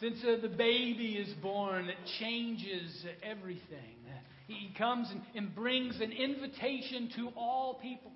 since 0.00 0.18
uh, 0.24 0.40
the 0.40 0.48
baby 0.48 1.12
is 1.12 1.32
born 1.42 1.86
that 1.86 1.96
changes 2.18 3.04
everything. 3.22 3.96
He 4.46 4.74
comes 4.76 5.08
and, 5.10 5.22
and 5.36 5.54
brings 5.54 6.00
an 6.00 6.10
invitation 6.10 7.10
to 7.16 7.28
all 7.36 7.78
people. 7.80 8.10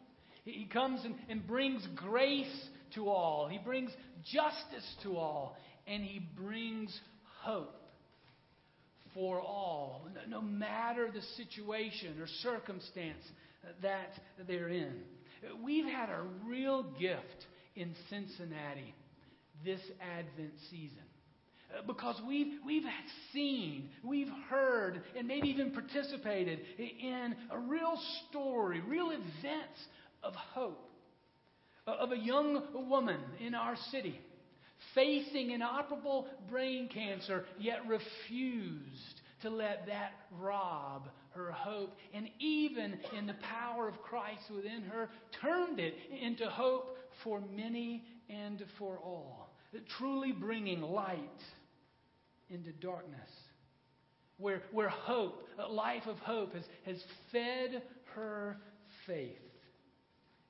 He 0.44 0.64
comes 0.64 1.00
and, 1.04 1.14
and 1.28 1.46
brings 1.46 1.86
grace 1.94 2.68
to 2.96 3.08
all. 3.08 3.46
He 3.48 3.58
brings 3.58 3.90
justice 4.32 4.94
to 5.04 5.16
all. 5.16 5.56
And 5.86 6.02
he 6.02 6.18
brings 6.36 6.98
hope 7.42 7.76
for 9.14 9.40
all, 9.40 10.08
no 10.28 10.42
matter 10.42 11.08
the 11.14 11.22
situation 11.36 12.20
or 12.20 12.26
circumstance 12.42 13.22
that 13.80 14.10
they're 14.48 14.70
in. 14.70 14.94
We've 15.62 15.86
had 15.86 16.08
a 16.08 16.22
real 16.44 16.82
gift 16.98 17.46
in 17.76 17.94
Cincinnati 18.10 18.92
this 19.64 19.80
Advent 20.00 20.54
season. 20.70 21.04
Because 21.86 22.20
we've, 22.26 22.58
we've 22.64 22.84
seen, 23.32 23.90
we've 24.02 24.30
heard, 24.48 25.02
and 25.16 25.26
maybe 25.26 25.48
even 25.48 25.72
participated 25.72 26.60
in 26.78 27.34
a 27.50 27.58
real 27.58 27.98
story, 28.28 28.80
real 28.80 29.10
events 29.10 29.80
of 30.22 30.34
hope. 30.34 30.90
Uh, 31.86 31.96
of 32.00 32.12
a 32.12 32.16
young 32.16 32.62
woman 32.88 33.20
in 33.40 33.54
our 33.54 33.76
city 33.90 34.18
facing 34.94 35.50
inoperable 35.50 36.26
brain 36.50 36.88
cancer, 36.88 37.44
yet 37.58 37.80
refused 37.86 39.20
to 39.42 39.50
let 39.50 39.86
that 39.86 40.12
rob 40.40 41.08
her 41.34 41.52
hope. 41.52 41.94
And 42.14 42.28
even 42.38 42.98
in 43.18 43.26
the 43.26 43.34
power 43.34 43.88
of 43.88 44.00
Christ 44.02 44.42
within 44.54 44.82
her, 44.82 45.10
turned 45.42 45.78
it 45.78 45.94
into 46.22 46.46
hope 46.46 46.96
for 47.22 47.42
many 47.54 48.04
and 48.30 48.62
for 48.78 48.98
all. 48.98 49.50
Truly 49.98 50.32
bringing 50.32 50.80
light 50.80 51.18
into 52.50 52.72
darkness. 52.72 53.28
Where, 54.36 54.62
where 54.72 54.88
hope, 54.88 55.42
a 55.58 55.70
life 55.70 56.06
of 56.06 56.16
hope, 56.18 56.54
has, 56.54 56.64
has 56.86 57.02
fed 57.30 57.82
her 58.14 58.56
faith 59.06 59.36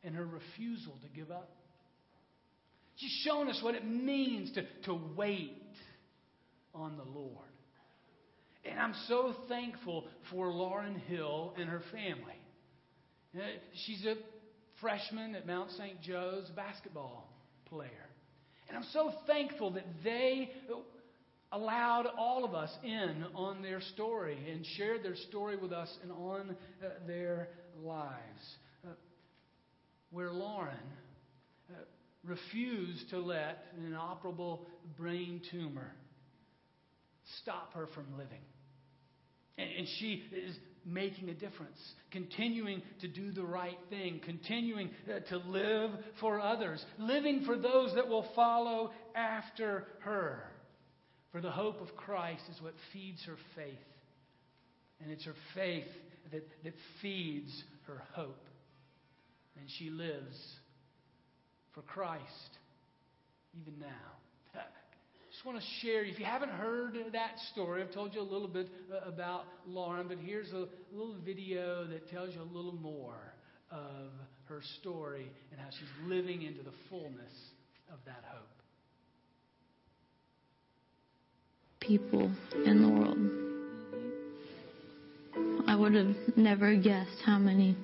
and 0.02 0.14
her 0.14 0.24
refusal 0.24 0.94
to 1.02 1.08
give 1.08 1.30
up. 1.30 1.50
She's 2.96 3.22
shown 3.24 3.48
us 3.48 3.58
what 3.62 3.74
it 3.74 3.86
means 3.86 4.52
to, 4.52 4.62
to 4.84 4.98
wait 5.16 5.62
on 6.74 6.96
the 6.96 7.04
Lord. 7.04 7.38
And 8.64 8.78
I'm 8.78 8.94
so 9.08 9.34
thankful 9.48 10.04
for 10.30 10.48
Lauren 10.48 10.94
Hill 10.94 11.54
and 11.58 11.68
her 11.68 11.82
family. 11.92 12.38
Uh, 13.36 13.40
she's 13.84 14.04
a 14.06 14.14
freshman 14.80 15.34
at 15.34 15.46
Mount 15.46 15.70
St. 15.72 16.00
Joe's 16.02 16.48
basketball 16.54 17.28
player. 17.66 17.90
And 18.68 18.76
I'm 18.76 18.86
so 18.92 19.12
thankful 19.26 19.72
that 19.72 19.86
they 20.02 20.50
allowed 21.54 22.06
all 22.18 22.44
of 22.44 22.52
us 22.54 22.70
in 22.82 23.24
on 23.34 23.62
their 23.62 23.80
story 23.94 24.36
and 24.50 24.66
shared 24.76 25.02
their 25.02 25.16
story 25.28 25.56
with 25.56 25.72
us 25.72 25.88
and 26.02 26.10
on 26.10 26.56
uh, 26.82 26.88
their 27.06 27.48
lives. 27.82 28.10
Uh, 28.84 28.90
where 30.10 30.30
Lauren 30.30 30.76
uh, 31.70 31.74
refused 32.24 33.08
to 33.10 33.18
let 33.18 33.66
an 33.78 33.86
inoperable 33.86 34.66
brain 34.96 35.40
tumor 35.50 35.92
stop 37.42 37.72
her 37.74 37.86
from 37.94 38.06
living. 38.18 38.42
And, 39.56 39.68
and 39.78 39.86
she 40.00 40.24
is 40.32 40.56
making 40.84 41.30
a 41.30 41.34
difference, 41.34 41.78
continuing 42.10 42.82
to 43.00 43.08
do 43.08 43.30
the 43.30 43.44
right 43.44 43.78
thing, 43.88 44.20
continuing 44.24 44.90
uh, 45.08 45.20
to 45.30 45.38
live 45.48 45.92
for 46.20 46.40
others, 46.40 46.84
living 46.98 47.44
for 47.46 47.56
those 47.56 47.94
that 47.94 48.08
will 48.08 48.26
follow 48.34 48.90
after 49.14 49.86
her. 50.00 50.44
For 51.34 51.40
the 51.40 51.50
hope 51.50 51.80
of 51.80 51.96
Christ 51.96 52.44
is 52.48 52.62
what 52.62 52.74
feeds 52.92 53.24
her 53.26 53.34
faith. 53.56 53.74
And 55.02 55.10
it's 55.10 55.24
her 55.24 55.34
faith 55.54 55.88
that, 56.30 56.46
that 56.62 56.74
feeds 57.02 57.50
her 57.88 58.00
hope. 58.12 58.46
And 59.58 59.66
she 59.78 59.90
lives 59.90 60.36
for 61.74 61.82
Christ 61.82 62.58
even 63.60 63.78
now 63.78 63.86
I 64.54 64.58
just 65.32 65.44
want 65.44 65.58
to 65.58 65.64
share, 65.82 66.04
if 66.04 66.18
you 66.18 66.24
haven't 66.24 66.50
heard 66.50 66.96
that 67.12 67.38
story, 67.52 67.82
I've 67.82 67.92
told 67.92 68.14
you 68.14 68.20
a 68.20 68.22
little 68.22 68.48
bit 68.48 68.68
uh, 68.92 69.08
about 69.08 69.44
Lauren, 69.66 70.06
but 70.08 70.18
here's 70.18 70.52
a 70.52 70.68
little 70.92 71.16
video 71.24 71.84
that 71.86 72.08
tells 72.08 72.34
you 72.34 72.42
a 72.42 72.52
little 72.54 72.74
more 72.74 73.34
of 73.70 74.10
her 74.46 74.60
story 74.80 75.28
and 75.50 75.60
how 75.60 75.68
she's 75.70 76.08
living 76.08 76.42
into 76.42 76.62
the 76.62 76.74
fullness 76.88 77.32
of 77.92 77.98
that 78.06 78.22
hope. 78.26 78.63
People 81.86 82.30
in 82.64 82.82
the 82.82 82.88
world. 82.88 83.18
I 85.68 85.76
would 85.76 85.94
have 85.94 86.14
never 86.36 86.74
guessed 86.76 87.20
how 87.24 87.38
many 87.38 87.76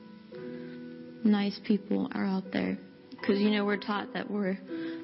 nice 1.25 1.59
people 1.67 2.09
are 2.15 2.25
out 2.25 2.45
there. 2.53 2.79
Because, 3.11 3.39
you 3.41 3.51
know, 3.51 3.65
we're 3.65 3.77
taught 3.77 4.13
that 4.15 4.31
we're 4.31 4.59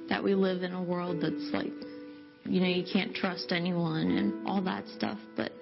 that 0.08 0.22
we 0.22 0.34
live 0.34 0.62
in 0.62 0.72
a 0.72 0.82
world 0.82 1.20
that's 1.20 1.50
like 1.52 1.72
you 2.48 2.60
know, 2.60 2.68
you 2.68 2.84
can't 2.90 3.14
trust 3.14 3.50
anyone 3.50 4.10
and 4.12 4.46
all 4.46 4.62
that 4.62 4.86
stuff. 4.88 5.18
But 5.36 5.52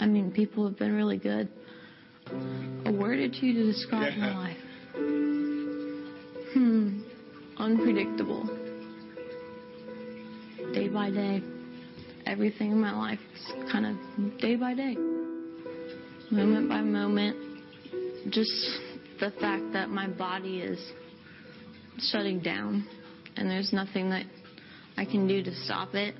I 0.00 0.06
mean, 0.06 0.32
people 0.32 0.66
have 0.66 0.78
been 0.78 0.94
really 0.94 1.18
good. 1.18 1.48
A 2.84 2.92
word 2.92 3.18
or 3.20 3.28
two 3.28 3.52
to 3.52 3.64
describe 3.72 4.12
yeah. 4.16 4.26
my 4.26 4.36
life. 4.36 4.56
Hmm. 6.54 7.02
Unpredictable. 7.58 8.55
Day 10.76 10.88
by 10.88 11.10
day. 11.10 11.40
Everything 12.26 12.70
in 12.70 12.78
my 12.78 12.94
life 12.94 13.18
is 13.34 13.72
kind 13.72 13.86
of 13.86 14.38
day 14.38 14.56
by 14.56 14.74
day. 14.74 14.94
Moment 16.30 16.68
by 16.68 16.82
moment. 16.82 17.34
Just 18.28 18.50
the 19.18 19.30
fact 19.40 19.72
that 19.72 19.88
my 19.88 20.06
body 20.06 20.58
is 20.58 20.78
shutting 22.10 22.40
down 22.40 22.86
and 23.38 23.50
there's 23.50 23.72
nothing 23.72 24.10
that 24.10 24.26
I 24.98 25.06
can 25.06 25.26
do 25.26 25.42
to 25.42 25.54
stop 25.64 25.94
it. 25.94 26.14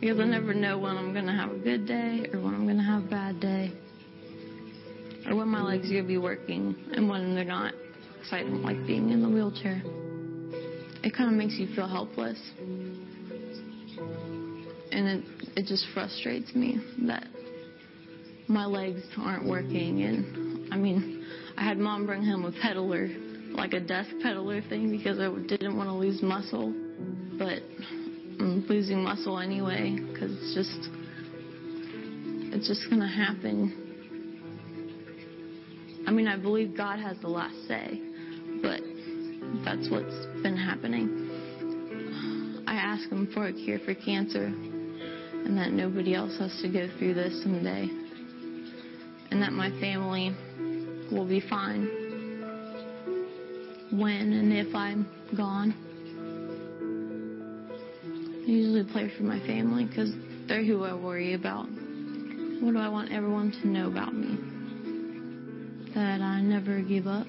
Because 0.00 0.18
I 0.18 0.24
never 0.24 0.52
know 0.52 0.76
when 0.76 0.96
I'm 0.96 1.12
going 1.12 1.26
to 1.26 1.32
have 1.32 1.52
a 1.52 1.58
good 1.58 1.86
day 1.86 2.26
or 2.32 2.40
when 2.40 2.54
I'm 2.54 2.64
going 2.64 2.78
to 2.78 2.82
have 2.82 3.04
a 3.04 3.08
bad 3.08 3.38
day. 3.38 3.72
Or 5.28 5.36
when 5.36 5.46
my 5.46 5.62
legs 5.62 5.86
are 5.86 5.92
going 5.92 6.02
to 6.02 6.08
be 6.08 6.18
working 6.18 6.74
and 6.92 7.08
when 7.08 7.36
they're 7.36 7.44
not. 7.44 7.72
Because 8.14 8.32
I 8.32 8.40
don't 8.40 8.64
like 8.64 8.84
being 8.84 9.10
in 9.10 9.22
the 9.22 9.28
wheelchair. 9.28 9.80
It 11.06 11.14
kind 11.14 11.30
of 11.30 11.36
makes 11.36 11.54
you 11.54 11.74
feel 11.74 11.88
helpless. 11.88 12.38
And 14.92 15.08
it, 15.08 15.24
it 15.56 15.66
just 15.66 15.86
frustrates 15.94 16.54
me 16.54 16.80
that 17.06 17.26
my 18.48 18.66
legs 18.66 19.02
aren't 19.16 19.48
working. 19.48 20.02
And 20.02 20.72
I 20.72 20.76
mean, 20.76 21.24
I 21.56 21.64
had 21.64 21.78
mom 21.78 22.04
bring 22.04 22.22
home 22.22 22.44
a 22.44 22.52
peddler, 22.60 23.08
like 23.52 23.72
a 23.72 23.80
desk 23.80 24.10
peddler 24.22 24.60
thing, 24.62 24.90
because 24.90 25.18
I 25.18 25.32
didn't 25.46 25.78
want 25.78 25.88
to 25.88 25.94
lose 25.94 26.22
muscle 26.22 26.74
but 27.38 27.62
I'm 28.40 28.64
losing 28.68 29.02
muscle 29.02 29.38
anyway 29.38 29.98
because 29.98 30.30
it's 30.32 30.54
just 30.54 30.88
it's 32.54 32.66
just 32.66 32.88
gonna 32.88 33.08
happen. 33.08 33.82
I 36.06 36.10
mean, 36.12 36.28
I 36.28 36.36
believe 36.36 36.76
God 36.76 36.98
has 37.00 37.18
the 37.20 37.28
last 37.28 37.56
say, 37.66 38.00
that's 39.66 39.90
what's 39.90 40.14
been 40.44 40.56
happening. 40.56 42.62
I 42.68 42.74
ask 42.74 43.10
Him 43.10 43.28
for 43.34 43.48
a 43.48 43.52
cure 43.52 43.80
for 43.80 43.94
cancer, 43.94 44.44
and 44.44 45.58
that 45.58 45.72
nobody 45.72 46.14
else 46.14 46.38
has 46.38 46.56
to 46.62 46.68
go 46.68 46.88
through 46.98 47.14
this 47.14 47.42
someday, 47.42 47.88
and 49.32 49.42
that 49.42 49.52
my 49.52 49.70
family 49.80 50.36
will 51.10 51.26
be 51.26 51.40
fine 51.50 51.88
when 53.90 54.32
and 54.32 54.52
if 54.52 54.72
I'm 54.72 55.04
gone. 55.36 55.74
I 58.46 58.48
usually 58.48 58.84
play 58.92 59.10
for 59.16 59.24
my 59.24 59.40
family 59.40 59.84
because 59.84 60.12
they're 60.46 60.64
who 60.64 60.84
I 60.84 60.94
worry 60.94 61.34
about. 61.34 61.66
What 61.66 62.72
do 62.72 62.78
I 62.78 62.88
want 62.88 63.10
everyone 63.10 63.50
to 63.62 63.66
know 63.66 63.88
about 63.88 64.14
me? 64.14 64.38
That 65.94 66.20
I 66.20 66.40
never 66.40 66.80
give 66.82 67.08
up, 67.08 67.26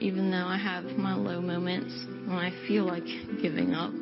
even 0.00 0.30
though 0.30 0.46
I 0.46 0.56
have 0.56 0.84
my 0.96 1.14
low 1.14 1.40
moments 1.40 1.92
when 2.26 2.36
I 2.36 2.50
feel 2.66 2.84
like 2.84 3.04
giving 3.42 3.74
up. 3.74 3.92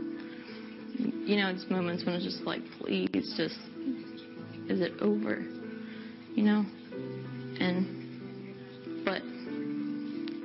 You 0.99 1.37
know, 1.37 1.49
it's 1.49 1.69
moments 1.71 2.05
when 2.05 2.15
it's 2.15 2.25
just 2.25 2.43
like, 2.43 2.61
please, 2.79 3.09
just, 3.37 3.59
is 4.69 4.81
it 4.81 4.93
over? 5.01 5.45
You 6.35 6.43
know? 6.43 6.65
And, 7.61 9.05
but 9.05 9.23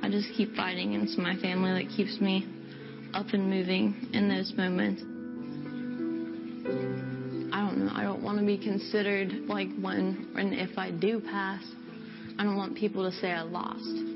I 0.04 0.10
just 0.10 0.28
keep 0.36 0.54
fighting, 0.54 0.94
and 0.94 1.04
it's 1.04 1.18
my 1.18 1.36
family 1.36 1.82
that 1.82 1.92
keeps 1.94 2.20
me 2.20 2.46
up 3.14 3.26
and 3.32 3.48
moving 3.48 4.10
in 4.14 4.28
those 4.28 4.52
moments. 4.56 5.02
I 7.54 7.60
don't 7.60 7.84
know. 7.84 7.92
I 7.94 8.02
don't 8.02 8.22
want 8.22 8.38
to 8.38 8.46
be 8.46 8.56
considered 8.56 9.32
like 9.46 9.68
when 9.80 10.32
and 10.36 10.54
if 10.54 10.78
I 10.78 10.90
do 10.90 11.20
pass, 11.20 11.62
I 12.38 12.44
don't 12.44 12.56
want 12.56 12.74
people 12.74 13.08
to 13.08 13.14
say 13.18 13.30
I 13.30 13.42
lost 13.42 14.11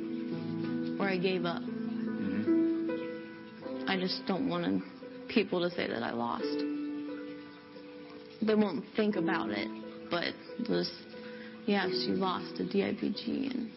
or 0.99 1.09
I 1.09 1.17
gave 1.19 1.45
up. 1.45 1.63
Mm-hmm. 1.63 2.87
I 3.89 3.99
just 3.99 4.23
don't 4.27 4.49
want 4.49 4.83
people 5.29 5.61
to 5.61 5.71
say 5.75 5.87
that 5.87 6.03
I 6.03 6.13
lost. 6.13 6.45
They 8.43 8.55
won't 8.55 8.85
think 8.97 9.17
about 9.17 9.51
it, 9.51 9.69
but 10.11 10.35
just, 10.67 10.93
yeah, 11.67 11.87
she 11.89 12.13
lost 12.13 12.57
to 12.57 12.65
DIPG, 12.65 13.51
and 13.51 13.71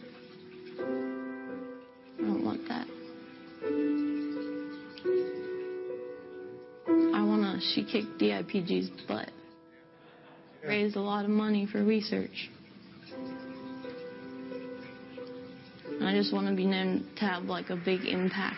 I 2.17 2.21
don't 2.21 2.43
want 2.43 2.67
that. 2.67 2.87
I 7.15 7.23
want 7.23 7.41
to, 7.43 7.59
she 7.73 7.83
kicked 7.83 8.19
DIPG's 8.19 8.89
butt. 9.07 9.31
Raised 10.65 10.97
a 10.97 11.01
lot 11.01 11.23
of 11.23 11.31
money 11.31 11.65
for 11.71 11.83
research. 11.83 12.49
I 16.09 16.13
just 16.13 16.33
want 16.33 16.47
to 16.47 16.55
be 16.55 16.65
known 16.65 17.05
to 17.17 17.25
have 17.25 17.43
like 17.43 17.69
a 17.69 17.75
big 17.75 18.03
impact. 18.03 18.57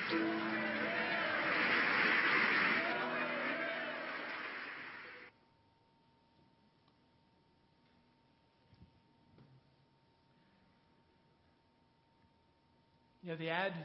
You 13.22 13.32
know, 13.32 13.36
the 13.36 13.50
Advent 13.50 13.76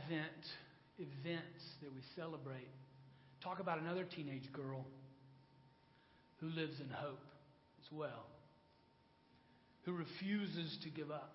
events 0.99 1.65
that 1.83 1.93
we 1.93 2.03
celebrate 2.15 2.69
talk 3.43 3.59
about 3.59 3.81
another 3.81 4.05
teenage 4.05 4.53
girl 4.53 4.87
who 6.41 6.51
lives 6.51 6.79
in 6.79 6.89
hope 6.91 7.19
as 7.85 7.91
well, 7.91 8.27
who 9.85 9.93
refuses 9.93 10.79
to 10.85 10.89
give 10.89 11.11
up, 11.11 11.35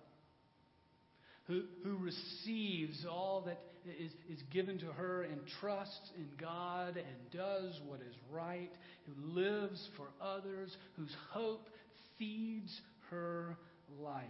who, 1.46 1.62
who 1.82 1.96
receives 1.96 3.04
all 3.08 3.42
that 3.46 3.60
is, 3.84 4.12
is 4.30 4.42
given 4.52 4.78
to 4.78 4.86
her 4.86 5.22
and 5.22 5.40
trusts 5.60 6.10
in 6.16 6.28
God 6.40 6.96
and 6.96 7.30
does 7.32 7.80
what 7.86 8.00
is 8.00 8.14
right, 8.30 8.70
who 9.06 9.40
lives 9.40 9.88
for 9.96 10.06
others, 10.20 10.76
whose 10.96 11.14
hope 11.30 11.68
feeds 12.18 12.80
her 13.10 13.56
life. 14.00 14.24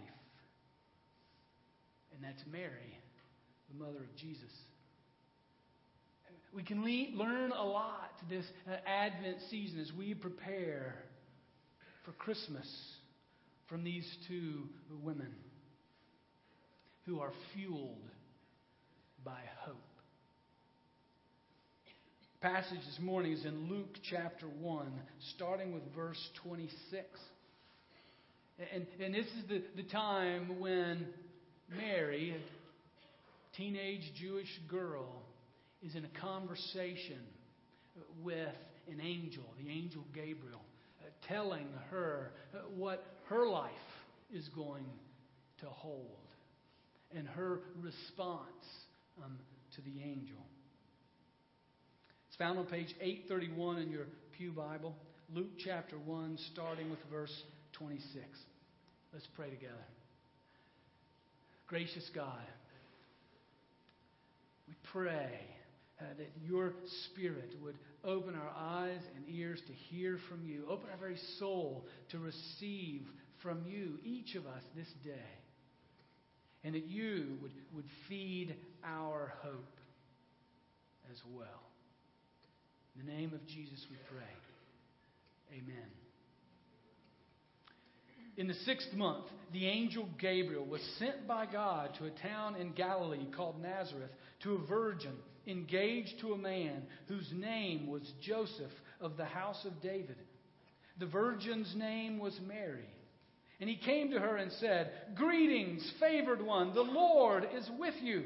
And 2.15 2.23
that's 2.23 2.43
Mary 2.51 2.99
the 3.69 3.83
mother 3.83 3.99
of 3.99 4.15
Jesus. 4.17 4.51
We 6.53 6.63
can 6.63 6.83
le- 6.83 7.17
learn 7.17 7.51
a 7.51 7.63
lot 7.63 8.11
this 8.29 8.45
uh, 8.67 8.75
Advent 8.87 9.37
season 9.49 9.79
as 9.79 9.91
we 9.97 10.13
prepare 10.13 10.95
for 12.05 12.11
Christmas 12.11 12.67
from 13.67 13.83
these 13.83 14.05
two 14.27 14.67
women 15.01 15.33
who 17.05 17.19
are 17.19 17.31
fueled 17.53 18.09
by 19.25 19.39
hope. 19.59 19.77
The 22.41 22.47
passage 22.47 22.79
this 22.85 22.99
morning 23.01 23.33
is 23.33 23.45
in 23.45 23.69
Luke 23.69 23.97
chapter 24.09 24.47
1, 24.47 24.87
starting 25.35 25.73
with 25.73 25.83
verse 25.95 26.19
26. 26.43 27.05
And, 28.73 28.85
and 29.03 29.13
this 29.13 29.25
is 29.25 29.49
the, 29.49 29.63
the 29.75 29.89
time 29.89 30.59
when 30.59 31.07
Mary, 31.69 32.35
teenage 33.57 34.13
Jewish 34.19 34.59
girl 34.69 35.23
is 35.81 35.95
in 35.95 36.05
a 36.05 36.19
conversation 36.21 37.19
with 38.23 38.55
an 38.89 39.01
angel, 39.01 39.43
the 39.61 39.69
angel 39.69 40.03
Gabriel, 40.13 40.61
uh, 41.01 41.09
telling 41.27 41.67
her 41.89 42.31
what 42.75 43.05
her 43.27 43.47
life 43.47 43.71
is 44.33 44.47
going 44.49 44.85
to 45.59 45.65
hold 45.65 46.22
and 47.15 47.27
her 47.27 47.61
response 47.81 48.65
um, 49.23 49.37
to 49.75 49.81
the 49.81 50.01
angel. 50.01 50.39
It's 52.27 52.37
found 52.37 52.57
on 52.57 52.65
page 52.65 52.93
831 52.99 53.77
in 53.77 53.91
your 53.91 54.05
Pew 54.37 54.51
Bible, 54.51 54.95
Luke 55.33 55.51
chapter 55.63 55.97
1, 55.97 56.37
starting 56.53 56.89
with 56.89 56.99
verse 57.11 57.33
26. 57.73 58.25
Let's 59.13 59.27
pray 59.35 59.49
together. 59.49 59.73
Gracious 61.67 62.09
God, 62.13 62.41
we 64.67 64.73
pray 64.91 65.39
uh, 65.99 66.05
that 66.17 66.31
your 66.43 66.73
Spirit 67.05 67.53
would 67.63 67.75
open 68.03 68.35
our 68.35 68.51
eyes 68.55 69.01
and 69.15 69.23
ears 69.29 69.61
to 69.67 69.73
hear 69.73 70.17
from 70.29 70.45
you, 70.45 70.65
open 70.69 70.89
our 70.89 70.97
very 70.97 71.17
soul 71.39 71.85
to 72.09 72.19
receive 72.19 73.03
from 73.41 73.63
you, 73.67 73.99
each 74.03 74.35
of 74.35 74.45
us, 74.45 74.63
this 74.75 74.87
day. 75.03 75.42
And 76.63 76.75
that 76.75 76.85
you 76.85 77.37
would, 77.41 77.51
would 77.75 77.85
feed 78.07 78.55
our 78.85 79.33
hope 79.41 79.77
as 81.11 81.17
well. 81.33 81.47
In 82.99 83.05
the 83.05 83.11
name 83.11 83.33
of 83.33 83.45
Jesus 83.47 83.85
we 83.89 83.97
pray. 84.09 84.23
Amen. 85.57 85.89
In 88.37 88.47
the 88.47 88.53
sixth 88.65 88.93
month, 88.93 89.25
the 89.51 89.67
angel 89.67 90.07
Gabriel 90.19 90.65
was 90.65 90.81
sent 90.97 91.27
by 91.27 91.45
God 91.45 91.91
to 91.99 92.05
a 92.05 92.27
town 92.27 92.55
in 92.55 92.71
Galilee 92.73 93.27
called 93.35 93.61
Nazareth 93.61 94.09
to 94.41 94.55
a 94.55 94.67
virgin 94.67 95.13
engaged 95.47 96.19
to 96.21 96.33
a 96.33 96.37
man 96.37 96.83
whose 97.07 97.29
name 97.33 97.87
was 97.87 98.01
Joseph 98.21 98.71
of 99.01 99.17
the 99.17 99.25
house 99.25 99.65
of 99.65 99.81
David. 99.81 100.17
The 100.99 101.05
virgin's 101.05 101.73
name 101.75 102.19
was 102.19 102.39
Mary. 102.47 102.87
And 103.59 103.69
he 103.69 103.77
came 103.77 104.11
to 104.11 104.19
her 104.19 104.37
and 104.37 104.51
said, 104.53 104.91
Greetings, 105.15 105.89
favored 105.99 106.41
one, 106.41 106.73
the 106.73 106.81
Lord 106.81 107.47
is 107.55 107.69
with 107.79 107.95
you. 108.01 108.23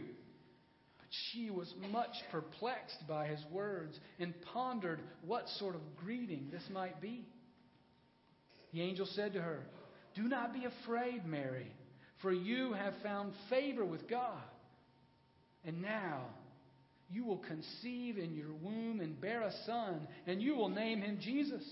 But 0.98 1.08
she 1.32 1.50
was 1.50 1.74
much 1.92 2.16
perplexed 2.32 3.08
by 3.08 3.28
his 3.28 3.44
words 3.52 4.00
and 4.20 4.34
pondered 4.54 5.00
what 5.26 5.48
sort 5.58 5.76
of 5.76 5.82
greeting 5.98 6.50
this 6.52 6.64
might 6.72 7.02
be. 7.02 7.28
The 8.74 8.82
angel 8.82 9.08
said 9.14 9.34
to 9.34 9.42
her, 9.42 9.66
Do 10.16 10.24
not 10.24 10.54
be 10.54 10.66
afraid, 10.66 11.26
Mary, 11.26 11.72
for 12.22 12.32
you 12.32 12.74
have 12.74 12.94
found 13.04 13.34
favor 13.50 13.86
with 13.86 14.10
God. 14.10 14.42
And 15.66 15.82
now 15.82 16.22
you 17.10 17.26
will 17.26 17.38
conceive 17.38 18.18
in 18.18 18.36
your 18.36 18.54
womb 18.62 19.00
and 19.00 19.20
bear 19.20 19.42
a 19.42 19.54
son, 19.66 20.08
and 20.26 20.42
you 20.42 20.56
will 20.56 20.70
name 20.70 21.02
him 21.02 21.20
Jesus. 21.22 21.64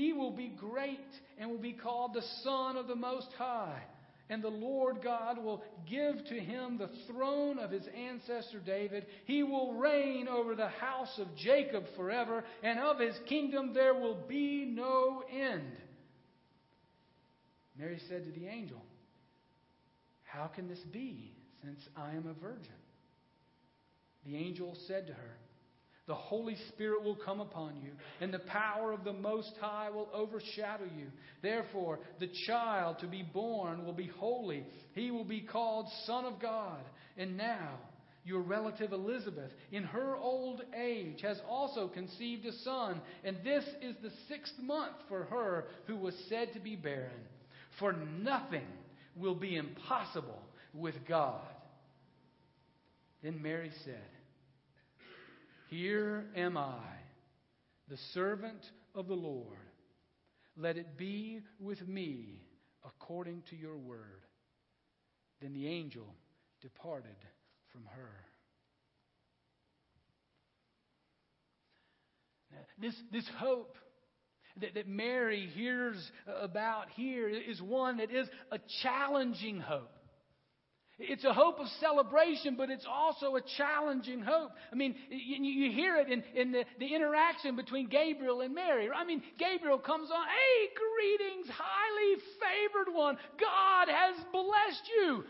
He 0.00 0.14
will 0.14 0.30
be 0.30 0.48
great 0.48 0.98
and 1.36 1.50
will 1.50 1.58
be 1.58 1.74
called 1.74 2.14
the 2.14 2.24
Son 2.42 2.78
of 2.78 2.88
the 2.88 2.96
Most 2.96 3.28
High. 3.36 3.82
And 4.30 4.42
the 4.42 4.48
Lord 4.48 5.02
God 5.02 5.36
will 5.36 5.62
give 5.90 6.24
to 6.28 6.40
him 6.40 6.78
the 6.78 6.88
throne 7.06 7.58
of 7.58 7.70
his 7.70 7.82
ancestor 7.94 8.60
David. 8.60 9.04
He 9.26 9.42
will 9.42 9.74
reign 9.74 10.26
over 10.26 10.54
the 10.54 10.68
house 10.68 11.18
of 11.18 11.36
Jacob 11.36 11.84
forever, 11.96 12.44
and 12.62 12.78
of 12.78 12.98
his 12.98 13.14
kingdom 13.28 13.74
there 13.74 13.92
will 13.92 14.24
be 14.26 14.64
no 14.64 15.22
end. 15.30 15.76
Mary 17.78 18.00
said 18.08 18.24
to 18.24 18.40
the 18.40 18.46
angel, 18.46 18.80
How 20.22 20.46
can 20.46 20.66
this 20.66 20.80
be, 20.90 21.34
since 21.62 21.80
I 21.94 22.12
am 22.12 22.26
a 22.26 22.40
virgin? 22.40 22.72
The 24.24 24.36
angel 24.36 24.74
said 24.86 25.08
to 25.08 25.12
her, 25.12 25.36
The 26.10 26.16
Holy 26.16 26.56
Spirit 26.70 27.04
will 27.04 27.14
come 27.14 27.38
upon 27.38 27.76
you, 27.76 27.92
and 28.20 28.34
the 28.34 28.40
power 28.40 28.90
of 28.90 29.04
the 29.04 29.12
Most 29.12 29.52
High 29.60 29.90
will 29.90 30.08
overshadow 30.12 30.86
you. 30.98 31.06
Therefore, 31.40 32.00
the 32.18 32.28
child 32.48 32.98
to 32.98 33.06
be 33.06 33.22
born 33.22 33.84
will 33.84 33.92
be 33.92 34.10
holy. 34.18 34.66
He 34.94 35.12
will 35.12 35.22
be 35.22 35.40
called 35.40 35.86
Son 36.06 36.24
of 36.24 36.42
God. 36.42 36.80
And 37.16 37.36
now, 37.36 37.78
your 38.24 38.40
relative 38.40 38.92
Elizabeth, 38.92 39.52
in 39.70 39.84
her 39.84 40.16
old 40.16 40.62
age, 40.76 41.20
has 41.22 41.40
also 41.48 41.86
conceived 41.86 42.44
a 42.44 42.58
son, 42.64 43.00
and 43.22 43.36
this 43.44 43.64
is 43.80 43.94
the 44.02 44.10
sixth 44.26 44.58
month 44.60 44.96
for 45.06 45.26
her 45.26 45.66
who 45.86 45.94
was 45.94 46.14
said 46.28 46.52
to 46.54 46.58
be 46.58 46.74
barren. 46.74 47.22
For 47.78 47.92
nothing 47.92 48.66
will 49.14 49.36
be 49.36 49.54
impossible 49.54 50.42
with 50.74 50.96
God. 51.06 51.46
Then 53.22 53.40
Mary 53.40 53.70
said, 53.84 54.02
Here 55.70 56.26
am 56.36 56.56
I, 56.56 56.82
the 57.88 57.96
servant 58.12 58.60
of 58.92 59.06
the 59.06 59.14
Lord. 59.14 59.56
Let 60.56 60.76
it 60.76 60.98
be 60.98 61.42
with 61.60 61.86
me 61.86 62.42
according 62.84 63.44
to 63.50 63.56
your 63.56 63.76
word. 63.76 64.24
Then 65.40 65.52
the 65.52 65.68
angel 65.68 66.12
departed 66.60 67.16
from 67.72 67.82
her. 67.94 68.10
This, 72.80 72.94
this 73.12 73.28
hope 73.38 73.76
that, 74.60 74.74
that 74.74 74.88
Mary 74.88 75.48
hears 75.54 75.96
about 76.26 76.86
here 76.96 77.28
is 77.28 77.62
one 77.62 77.98
that 77.98 78.10
is 78.10 78.26
a 78.50 78.58
challenging 78.82 79.60
hope. 79.60 79.99
It's 81.02 81.24
a 81.24 81.32
hope 81.32 81.58
of 81.60 81.66
celebration, 81.80 82.56
but 82.56 82.68
it's 82.68 82.86
also 82.86 83.36
a 83.36 83.40
challenging 83.56 84.20
hope. 84.20 84.50
I 84.70 84.74
mean, 84.74 84.94
you, 85.08 85.72
hear 85.72 85.96
it 85.96 86.08
in, 86.10 86.22
in 86.34 86.52
the, 86.52 86.64
the 86.78 86.94
interaction 86.94 87.56
between 87.56 87.88
Gabriel 87.88 88.42
and 88.42 88.54
Mary. 88.54 88.88
I 88.94 89.04
mean, 89.04 89.22
Gabriel 89.38 89.78
comes 89.78 90.10
on, 90.10 90.26
hey, 90.26 90.68
greetings, 90.76 91.46
highly 91.48 92.22
favored 92.38 92.94
one. 92.94 93.16
God 93.40 93.88
has 93.88 94.14
blessed 94.30 94.90
you. 94.94 95.24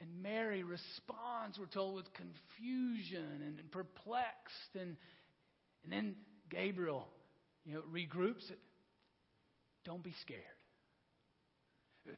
And 0.00 0.22
Mary 0.22 0.62
responds, 0.62 1.58
we're 1.58 1.66
told, 1.66 1.96
with 1.96 2.06
confusion 2.14 3.42
and 3.44 3.70
perplexed. 3.72 4.76
And, 4.78 4.96
and 5.82 5.92
then 5.92 6.14
Gabriel, 6.48 7.08
you 7.64 7.74
know, 7.74 7.82
regroups 7.92 8.48
it. 8.50 8.60
Don't 9.84 10.04
be 10.04 10.14
scared. 10.22 10.42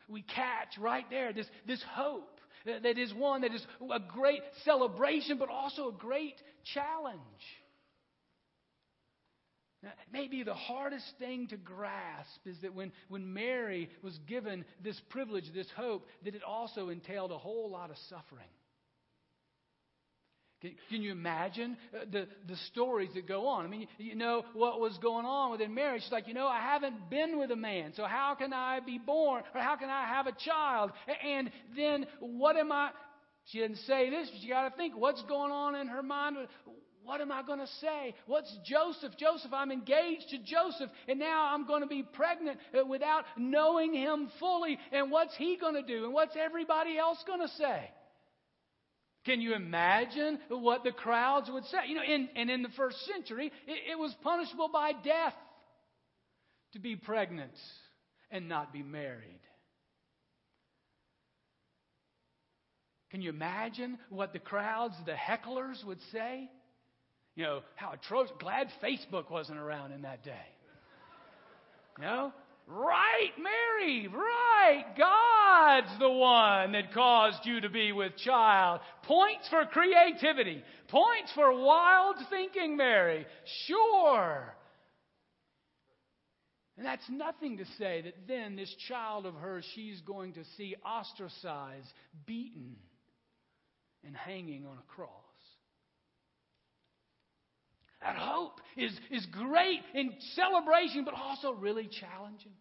We 0.07 0.21
catch 0.21 0.77
right 0.79 1.07
there 1.09 1.33
this, 1.33 1.47
this 1.67 1.83
hope 1.95 2.38
that 2.65 2.99
is 2.99 3.13
one 3.15 3.43
that 3.43 3.55
is 3.55 3.65
a 3.91 4.01
great 4.01 4.43
celebration, 4.65 5.39
but 5.39 5.49
also 5.49 5.89
a 5.89 5.93
great 5.93 6.41
challenge. 6.75 7.21
Now, 9.83 9.91
maybe 10.13 10.43
the 10.43 10.55
hardest 10.55 11.07
thing 11.19 11.47
to 11.49 11.57
grasp 11.57 12.47
is 12.47 12.59
that 12.63 12.75
when, 12.75 12.93
when 13.09 13.33
Mary 13.33 13.91
was 14.03 14.19
given 14.27 14.65
this 14.83 15.01
privilege, 15.09 15.45
this 15.55 15.71
hope, 15.77 16.07
that 16.25 16.35
it 16.35 16.43
also 16.43 16.89
entailed 16.89 17.31
a 17.31 17.39
whole 17.39 17.71
lot 17.71 17.91
of 17.91 17.97
suffering. 18.09 18.49
Can, 20.61 20.75
can 20.91 21.03
you 21.03 21.13
imagine 21.13 21.77
uh, 21.95 22.05
the, 22.11 22.27
the 22.49 22.57
stories 22.69 23.11
that 23.15 23.29
go 23.29 23.47
on? 23.47 23.65
I 23.65 23.69
mean, 23.69 23.87
you, 23.97 24.17
know 24.17 24.45
what 24.55 24.81
was 24.81 24.99
going 24.99 25.25
on 25.25 25.53
within 25.53 25.73
Mary. 25.73 26.01
She's 26.01 26.11
like, 26.11 26.27
you 26.27 26.35
know, 26.35 26.49
I 26.49 26.61
haven't 26.61 27.09
been 27.09 27.39
with 27.39 27.53
a 27.53 27.57
man, 27.57 27.93
so 27.95 28.05
how 28.05 28.35
can 28.35 28.53
I 28.53 28.81
be 28.81 28.99
born 28.99 29.45
or 29.55 29.61
how 29.61 29.77
can 29.77 29.89
I 29.89 30.07
have 30.09 30.27
a 30.27 30.33
child? 30.33 30.91
And 31.25 31.51
then 31.77 32.07
what 32.19 32.57
am 32.57 32.73
I? 32.73 32.91
She 33.47 33.59
didn't 33.59 33.79
say 33.79 34.11
this, 34.11 34.29
but 34.31 34.41
you 34.43 34.49
got 34.49 34.69
to 34.69 34.77
think 34.77 34.95
what's 34.97 35.23
going 35.23 35.53
on 35.53 35.77
in 35.77 35.87
her 35.87 36.03
mind. 36.03 36.37
What 37.05 37.21
am 37.21 37.33
I 37.33 37.43
going 37.43 37.61
to 37.61 37.67
say? 37.81 38.15
What's 38.27 38.55
Joseph? 38.67 39.17
Joseph, 39.17 39.53
I'm 39.55 39.71
engaged 39.71 40.29
to 40.31 40.39
Joseph, 40.39 40.91
and 41.07 41.19
now 41.19 41.55
I'm 41.55 41.67
going 41.67 41.81
to 41.81 41.89
be 41.89 42.03
pregnant 42.03 42.59
uh, 42.79 42.85
without 42.85 43.25
knowing 43.39 43.95
him 43.95 44.29
fully. 44.39 44.77
And 44.93 45.11
what's 45.11 45.35
he 45.37 45.57
going 45.57 45.75
to 45.75 45.83
do? 45.83 46.05
And 46.05 46.13
what's 46.13 46.37
everybody 46.37 46.99
else 46.99 47.23
going 47.27 47.41
to 47.41 47.49
say? 47.55 47.91
Can 49.29 49.43
you 49.43 49.55
imagine 49.55 50.39
what 50.49 50.85
the 50.85 50.91
crowds 50.91 51.51
would 51.53 51.65
say? 51.67 51.77
You 51.87 51.97
know, 51.97 52.03
in, 52.03 52.31
and 52.35 52.49
in 52.49 52.63
the 52.63 52.71
first 52.79 52.97
century, 53.05 53.53
it, 53.67 53.93
it 53.93 53.99
was 53.99 54.15
punishable 54.23 54.71
by 54.73 54.93
death 54.93 55.35
to 56.73 56.79
be 56.79 56.97
pregnant 56.97 57.53
and 58.31 58.49
not 58.49 58.73
be 58.73 58.83
married. 58.83 59.41
Can 63.11 63.21
you 63.21 63.29
imagine 63.29 63.99
what 64.09 64.33
the 64.33 64.39
crowds, 64.39 64.95
the 65.05 65.13
hecklers 65.13 65.85
would 65.85 66.01
say? 66.11 66.49
You 67.37 67.45
know, 67.45 67.61
how 67.75 67.93
atrocious. 67.93 68.35
Glad 68.41 68.69
Facebook 68.83 69.31
wasn't 69.31 69.59
around 69.59 69.93
in 69.93 70.03
that 70.03 70.25
day. 70.25 70.47
You 71.99 72.05
know? 72.05 72.33
Right, 72.71 73.33
Mary, 73.39 74.09
right. 74.09 74.85
God's 74.97 75.99
the 75.99 76.11
one 76.11 76.73
that 76.73 76.93
caused 76.93 77.47
you 77.47 77.63
to 77.63 77.71
be 77.71 77.93
with 77.93 78.15
child. 78.19 78.81
Points 79.05 79.49
for 79.49 79.65
creativity. 79.65 80.63
Points 80.89 81.33
for 81.35 81.51
wild 81.65 82.17
thinking, 82.29 82.77
Mary. 82.77 83.27
Sure. 83.67 84.55
And 86.77 86.87
that's 86.87 87.09
nothing 87.09 87.57
to 87.57 87.65
say 87.79 88.03
that 88.03 88.29
then 88.29 88.55
this 88.55 88.73
child 88.87 89.25
of 89.25 89.35
hers 89.35 89.65
she's 89.75 90.03
going 90.03 90.35
to 90.35 90.45
see 90.59 90.77
ostracized, 90.85 91.89
beaten, 92.27 92.77
and 94.05 94.15
hanging 94.15 94.67
on 94.67 94.77
a 94.77 94.95
cross. 94.95 95.09
That 98.03 98.17
hope 98.17 98.61
is, 98.77 98.93
is 99.11 99.27
great 99.27 99.81
in 99.95 100.13
celebration, 100.35 101.05
but 101.05 101.15
also 101.15 101.53
really 101.53 101.89
challenging. 101.89 102.53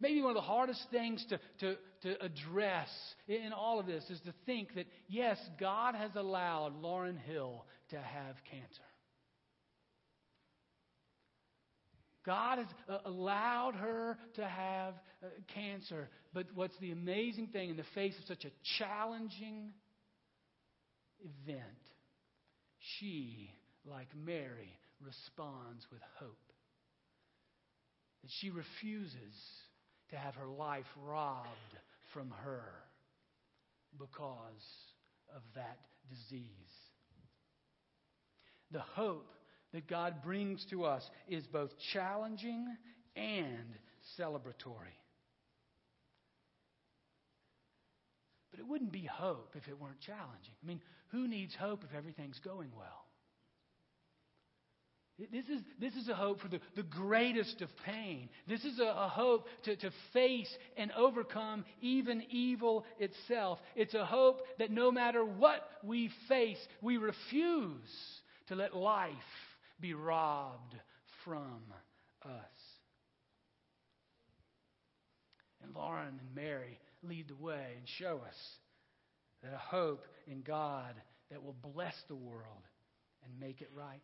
Maybe 0.00 0.20
one 0.20 0.30
of 0.30 0.34
the 0.34 0.40
hardest 0.40 0.84
things 0.90 1.24
to, 1.28 1.38
to, 1.60 1.76
to 2.02 2.24
address 2.24 2.88
in 3.28 3.52
all 3.52 3.78
of 3.78 3.86
this 3.86 4.02
is 4.10 4.20
to 4.22 4.34
think 4.46 4.74
that, 4.74 4.86
yes, 5.06 5.38
God 5.60 5.94
has 5.94 6.10
allowed 6.16 6.74
Lauren 6.74 7.16
Hill 7.16 7.64
to 7.90 7.96
have 7.96 8.34
cancer. 8.50 8.82
God 12.26 12.58
has 12.58 12.66
uh, 12.88 12.98
allowed 13.04 13.74
her 13.76 14.18
to 14.34 14.44
have 14.44 14.94
uh, 15.22 15.28
cancer. 15.54 16.08
But 16.32 16.46
what's 16.54 16.76
the 16.78 16.90
amazing 16.90 17.48
thing 17.48 17.70
in 17.70 17.76
the 17.76 17.84
face 17.94 18.14
of 18.18 18.24
such 18.26 18.44
a 18.44 18.50
challenging 18.78 19.72
event 21.20 21.62
she, 22.98 23.50
like 23.84 24.08
Mary, 24.14 24.78
responds 25.00 25.86
with 25.90 26.00
hope. 26.18 26.52
That 28.22 28.30
she 28.40 28.50
refuses 28.50 29.34
to 30.10 30.16
have 30.16 30.34
her 30.34 30.46
life 30.46 30.86
robbed 31.04 31.48
from 32.12 32.32
her 32.44 32.64
because 33.98 34.64
of 35.34 35.42
that 35.54 35.78
disease. 36.08 36.46
The 38.70 38.80
hope 38.80 39.28
that 39.72 39.88
God 39.88 40.22
brings 40.22 40.64
to 40.70 40.84
us 40.84 41.02
is 41.28 41.46
both 41.46 41.70
challenging 41.92 42.66
and 43.16 43.76
celebratory. 44.18 44.96
But 48.52 48.60
it 48.60 48.68
wouldn't 48.68 48.92
be 48.92 49.08
hope 49.10 49.54
if 49.56 49.66
it 49.66 49.80
weren't 49.80 50.00
challenging. 50.00 50.54
I 50.62 50.66
mean, 50.66 50.80
who 51.08 51.26
needs 51.26 51.54
hope 51.58 51.82
if 51.88 51.96
everything's 51.96 52.38
going 52.38 52.70
well? 52.76 53.06
This 55.30 55.44
is, 55.46 55.60
this 55.78 55.94
is 55.94 56.08
a 56.08 56.14
hope 56.14 56.40
for 56.40 56.48
the, 56.48 56.60
the 56.74 56.82
greatest 56.82 57.60
of 57.60 57.68
pain. 57.84 58.28
This 58.48 58.64
is 58.64 58.80
a, 58.80 58.84
a 58.84 59.08
hope 59.08 59.46
to, 59.64 59.76
to 59.76 59.90
face 60.12 60.48
and 60.76 60.90
overcome 60.92 61.64
even 61.80 62.22
evil 62.30 62.84
itself. 62.98 63.58
It's 63.76 63.94
a 63.94 64.06
hope 64.06 64.40
that 64.58 64.70
no 64.70 64.90
matter 64.90 65.24
what 65.24 65.68
we 65.84 66.10
face, 66.28 66.58
we 66.80 66.96
refuse 66.96 68.20
to 68.48 68.54
let 68.54 68.74
life 68.74 69.12
be 69.80 69.94
robbed 69.94 70.74
from 71.24 71.62
us. 72.24 72.30
And 75.62 75.74
Lauren 75.74 76.08
and 76.08 76.34
Mary 76.34 76.78
lead 77.02 77.28
the 77.28 77.36
way 77.36 77.74
and 77.76 77.86
show 77.98 78.20
us 78.26 78.36
that 79.42 79.52
a 79.52 79.58
hope 79.58 80.04
in 80.26 80.42
God 80.42 80.94
that 81.30 81.42
will 81.42 81.56
bless 81.72 81.94
the 82.08 82.14
world 82.14 82.62
and 83.24 83.40
make 83.40 83.60
it 83.60 83.70
right. 83.74 84.02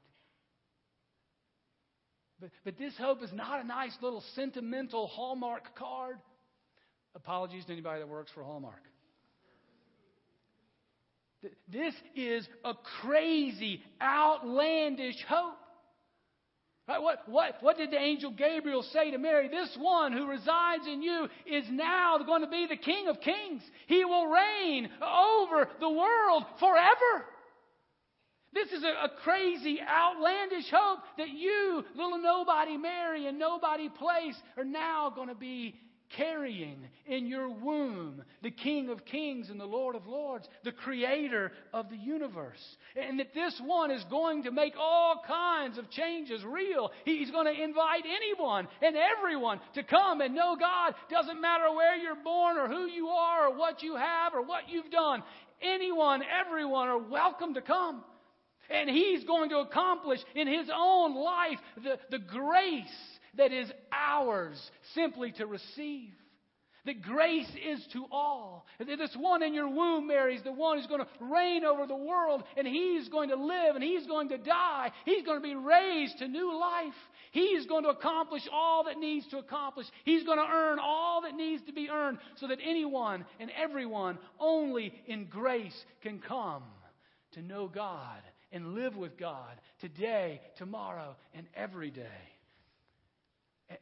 But, 2.41 2.51
but 2.65 2.79
this 2.79 2.95
hope 2.99 3.23
is 3.23 3.33
not 3.33 3.65
a 3.65 3.67
nice 3.67 3.97
little 4.01 4.23
sentimental 4.35 5.09
Hallmark 5.09 5.77
card. 5.77 6.19
Apologies 7.15 7.65
to 7.65 7.73
anybody 7.73 8.01
that 8.01 8.09
works 8.09 8.31
for 8.33 8.45
Hallmark. 8.45 8.83
This 11.69 11.95
is 12.17 12.49
a 12.65 12.75
crazy, 13.03 13.83
outlandish 14.03 15.17
hope. 15.29 15.57
Right? 16.89 17.03
What, 17.03 17.29
what, 17.29 17.57
what 17.61 17.77
did 17.77 17.91
the 17.91 17.99
angel 17.99 18.31
Gabriel 18.31 18.83
say 18.83 19.11
to 19.11 19.19
Mary? 19.19 19.49
This 19.49 19.77
one 19.79 20.13
who 20.13 20.27
resides 20.27 20.87
in 20.87 21.03
you 21.03 21.29
is 21.47 21.65
now 21.71 22.17
going 22.25 22.41
to 22.41 22.49
be 22.49 22.67
the 22.67 22.79
King 22.79 23.09
of 23.09 23.21
Kings. 23.21 23.63
He 23.87 24.05
will 24.07 24.27
reign 24.27 24.89
over 25.03 25.69
the 25.81 25.91
world 25.91 26.45
forever. 26.59 27.27
This 28.55 28.73
is 28.73 28.83
a, 28.83 29.05
a, 29.05 29.11
crazy, 29.23 29.79
outlandish 29.83 30.71
hope 30.73 31.01
that 31.19 31.29
you, 31.29 31.85
little 31.95 32.19
nobody 32.19 32.79
Mary 32.79 33.27
and 33.27 33.39
nobody 33.39 33.91
place, 33.91 34.35
are 34.57 34.65
now 34.65 35.13
going 35.15 35.29
to 35.29 35.35
be 35.35 35.75
carrying 36.17 36.89
in 37.07 37.27
your 37.27 37.49
womb 37.49 38.23
the 38.43 38.51
King 38.51 38.89
of 38.91 39.05
Kings 39.05 39.51
and 39.51 39.61
the 39.61 39.65
Lord 39.65 39.95
of 39.95 40.07
Lords, 40.07 40.49
the 40.65 40.73
Creator 40.73 41.53
of 41.73 41.91
the 41.91 41.97
universe. 41.97 42.77
And 42.97 43.21
that 43.21 43.35
this 43.35 43.61
one 43.65 43.91
is 43.91 44.05
going 44.11 44.45
to 44.45 44.51
make 44.51 44.75
all 44.79 45.23
kinds 45.27 45.79
of 45.79 45.91
changes 45.91 46.43
real. 46.45 46.91
He's 47.05 47.31
going 47.31 47.47
to 47.47 47.63
invite 47.63 48.05
anyone 48.05 48.69
and 48.83 48.97
everyone 48.97 49.61
to 49.75 49.83
come 49.83 50.21
and 50.21 50.35
know 50.35 50.57
God. 50.59 50.95
Doesn't 51.11 51.41
matter 51.41 51.71
where 51.75 51.97
you're 51.97 52.23
born 52.23 52.57
or 52.57 52.69
who 52.69 52.87
you 52.87 53.09
are 53.09 53.49
or 53.49 53.57
what 53.57 53.83
you 53.83 53.97
have 53.97 54.35
or 54.35 54.43
what 54.43 54.69
you've 54.69 54.91
done. 54.91 55.23
Anyone, 55.63 56.23
everyone 56.23 56.89
are 56.89 56.99
welcome 56.99 57.55
to 57.55 57.63
come. 57.63 58.03
And 58.71 58.89
He's 58.89 59.25
going 59.25 59.51
to 59.51 59.59
accomplish 59.59 60.21
in 60.35 60.47
His 60.47 60.71
own 60.75 61.15
life 61.15 61.59
the, 61.83 61.99
the 62.11 62.19
grace 62.19 63.18
that 63.39 63.53
is 63.53 63.71
ours 63.93 64.61
simply 64.95 65.33
to 65.33 65.47
receive. 65.47 66.13
That 66.87 67.03
grace 67.03 67.51
is 67.69 67.87
to 67.93 68.07
all. 68.11 68.65
This 68.79 69.15
one 69.19 69.43
in 69.43 69.53
your 69.53 69.69
womb, 69.69 70.07
Mary, 70.07 70.37
is 70.37 70.43
the 70.43 70.53
one 70.53 70.79
who's 70.79 70.87
going 70.87 71.03
to 71.03 71.09
reign 71.21 71.65
over 71.65 71.87
the 71.87 71.97
world, 71.97 72.45
and 72.57 72.67
he's 72.67 73.09
going 73.09 73.29
to 73.29 73.37
live, 73.37 73.75
and 73.75 73.85
he's 73.85 74.07
going 74.07 74.31
to 74.31 74.39
die. 74.39 74.91
He's 75.05 75.23
going 75.23 75.37
to 75.37 75.47
be 75.47 75.55
raised 75.55 76.19
to 76.19 76.29
new 76.29 76.59
life. 76.59 76.95
He's 77.33 77.67
going 77.67 77.83
to 77.83 77.91
accomplish 77.91 78.43
all 78.51 78.85
that 78.85 78.99
needs 78.99 79.27
to 79.29 79.39
accomplish. 79.39 79.87
He's 80.05 80.25
going 80.25 80.39
to 80.39 80.51
earn 80.51 80.79
all 80.79 81.23
that 81.23 81.35
needs 81.35 81.63
to 81.67 81.75
be 81.75 81.91
earned 81.91 82.19
so 82.37 82.49
that 82.49 82.59
anyone 82.65 83.27
and 83.39 83.51
everyone 83.61 84.19
only 84.41 84.95
in 85.07 85.27
grace 85.27 85.85
can 86.03 86.21
come 86.21 86.63
to 87.33 87.43
know 87.43 87.69
God 87.69 88.23
and 88.51 88.75
live 88.75 88.97
with 88.97 89.19
God 89.19 89.61
today, 89.81 90.41
tomorrow, 90.57 91.17
and 91.35 91.47
every 91.55 91.91
day. 91.91 92.28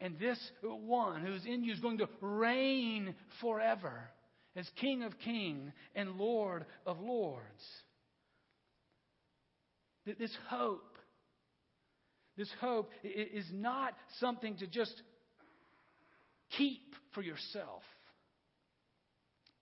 And 0.00 0.18
this 0.18 0.38
one 0.62 1.24
who's 1.24 1.44
in 1.44 1.64
you 1.64 1.72
is 1.72 1.80
going 1.80 1.98
to 1.98 2.08
reign 2.20 3.14
forever 3.40 4.10
as 4.56 4.68
King 4.80 5.02
of 5.02 5.18
kings 5.18 5.72
and 5.94 6.16
Lord 6.16 6.64
of 6.84 7.00
lords. 7.00 7.62
This 10.04 10.36
hope 10.48 10.96
This 12.36 12.50
hope 12.60 12.90
is 13.02 13.46
not 13.52 13.94
something 14.20 14.56
to 14.58 14.66
just 14.66 15.02
keep 16.56 16.94
for 17.14 17.22
yourself 17.22 17.82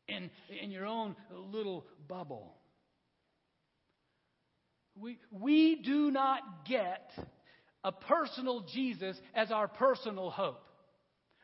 in, 0.08 0.30
in 0.62 0.70
your 0.70 0.86
own 0.86 1.16
little 1.32 1.86
bubble. 2.08 2.54
We, 4.96 5.18
we 5.30 5.76
do 5.82 6.10
not 6.10 6.66
get 6.68 7.10
a 7.84 7.92
personal 7.92 8.64
Jesus 8.72 9.16
as 9.34 9.52
our 9.52 9.68
personal 9.68 10.30
hope. 10.30 10.60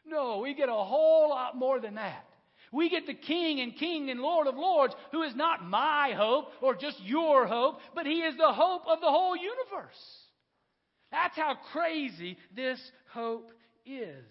No, 0.06 0.38
we 0.38 0.54
get 0.54 0.68
a 0.68 0.72
whole 0.72 1.28
lot 1.28 1.56
more 1.56 1.78
than 1.78 1.94
that. 1.96 2.24
We 2.72 2.88
get 2.88 3.06
the 3.06 3.14
King 3.14 3.60
and 3.60 3.76
King 3.76 4.10
and 4.10 4.20
Lord 4.20 4.46
of 4.46 4.56
Lords, 4.56 4.94
who 5.12 5.22
is 5.22 5.34
not 5.34 5.64
my 5.64 6.14
hope 6.16 6.46
or 6.62 6.74
just 6.74 7.00
your 7.02 7.46
hope, 7.46 7.80
but 7.94 8.06
He 8.06 8.20
is 8.20 8.36
the 8.36 8.52
hope 8.52 8.82
of 8.86 9.00
the 9.00 9.10
whole 9.10 9.36
universe. 9.36 10.20
That's 11.10 11.36
how 11.36 11.56
crazy 11.72 12.38
this 12.54 12.80
hope 13.12 13.50
is. 13.84 14.24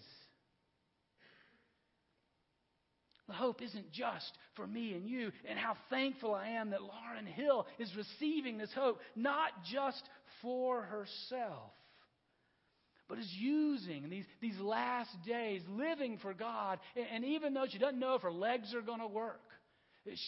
The 3.27 3.33
hope 3.35 3.61
isn't 3.61 3.91
just 3.91 4.31
for 4.55 4.65
me 4.65 4.93
and 4.93 5.07
you, 5.07 5.31
and 5.47 5.59
how 5.59 5.75
thankful 5.89 6.33
I 6.33 6.47
am 6.49 6.71
that 6.71 6.81
Lauren 6.81 7.27
Hill 7.27 7.67
is 7.77 7.95
receiving 7.95 8.57
this 8.57 8.73
hope, 8.73 8.99
not 9.15 9.51
just 9.71 10.01
for 10.41 10.81
herself, 10.81 11.71
but 13.09 13.17
is 13.17 13.33
using 13.39 14.07
these, 14.09 14.25
these 14.39 14.57
last 14.59 15.09
days, 15.25 15.61
living 15.67 16.19
for 16.21 16.33
God. 16.33 16.79
And, 16.95 17.05
and 17.11 17.25
even 17.25 17.55
though 17.55 17.65
she 17.67 17.79
doesn't 17.79 17.99
know 17.99 18.13
if 18.13 18.21
her 18.21 18.31
legs 18.31 18.73
are 18.75 18.81
going 18.81 18.99
to 18.99 19.07
work, 19.07 19.41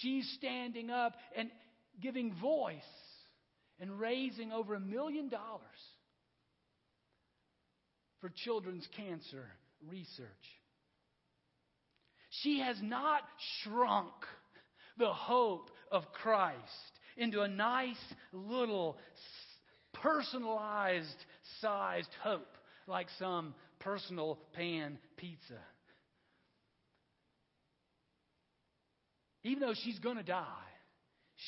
she's 0.01 0.27
standing 0.37 0.89
up 0.89 1.13
and 1.37 1.51
giving 2.01 2.33
voice 2.41 2.81
and 3.79 3.99
raising 3.99 4.51
over 4.51 4.73
a 4.73 4.79
million 4.79 5.29
dollars 5.29 5.61
for 8.19 8.31
children's 8.43 8.87
cancer 8.97 9.45
research. 9.87 10.27
She 12.41 12.59
has 12.59 12.77
not 12.81 13.21
shrunk 13.63 14.11
the 14.97 15.13
hope 15.13 15.69
of 15.91 16.03
Christ 16.13 16.57
into 17.15 17.41
a 17.41 17.47
nice 17.47 17.95
little 18.33 18.97
personalized 19.93 21.25
sized 21.59 22.09
hope 22.23 22.47
like 22.91 23.07
some 23.17 23.55
personal 23.79 24.37
pan 24.53 24.99
pizza. 25.17 25.57
Even 29.43 29.61
though 29.61 29.73
she's 29.83 29.97
going 29.97 30.17
to 30.17 30.23
die, 30.23 30.45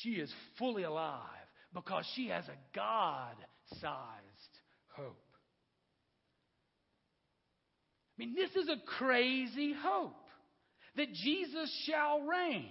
she 0.02 0.10
is 0.10 0.32
fully 0.58 0.82
alive 0.82 1.20
because 1.72 2.04
she 2.16 2.28
has 2.28 2.44
a 2.48 2.56
God 2.74 3.36
sized 3.80 4.58
hope. 4.96 5.20
I 8.18 8.24
mean, 8.24 8.34
this 8.34 8.50
is 8.50 8.68
a 8.68 8.76
crazy 8.98 9.74
hope 9.80 10.16
that 10.96 11.12
Jesus 11.12 11.84
shall 11.86 12.22
reign. 12.22 12.70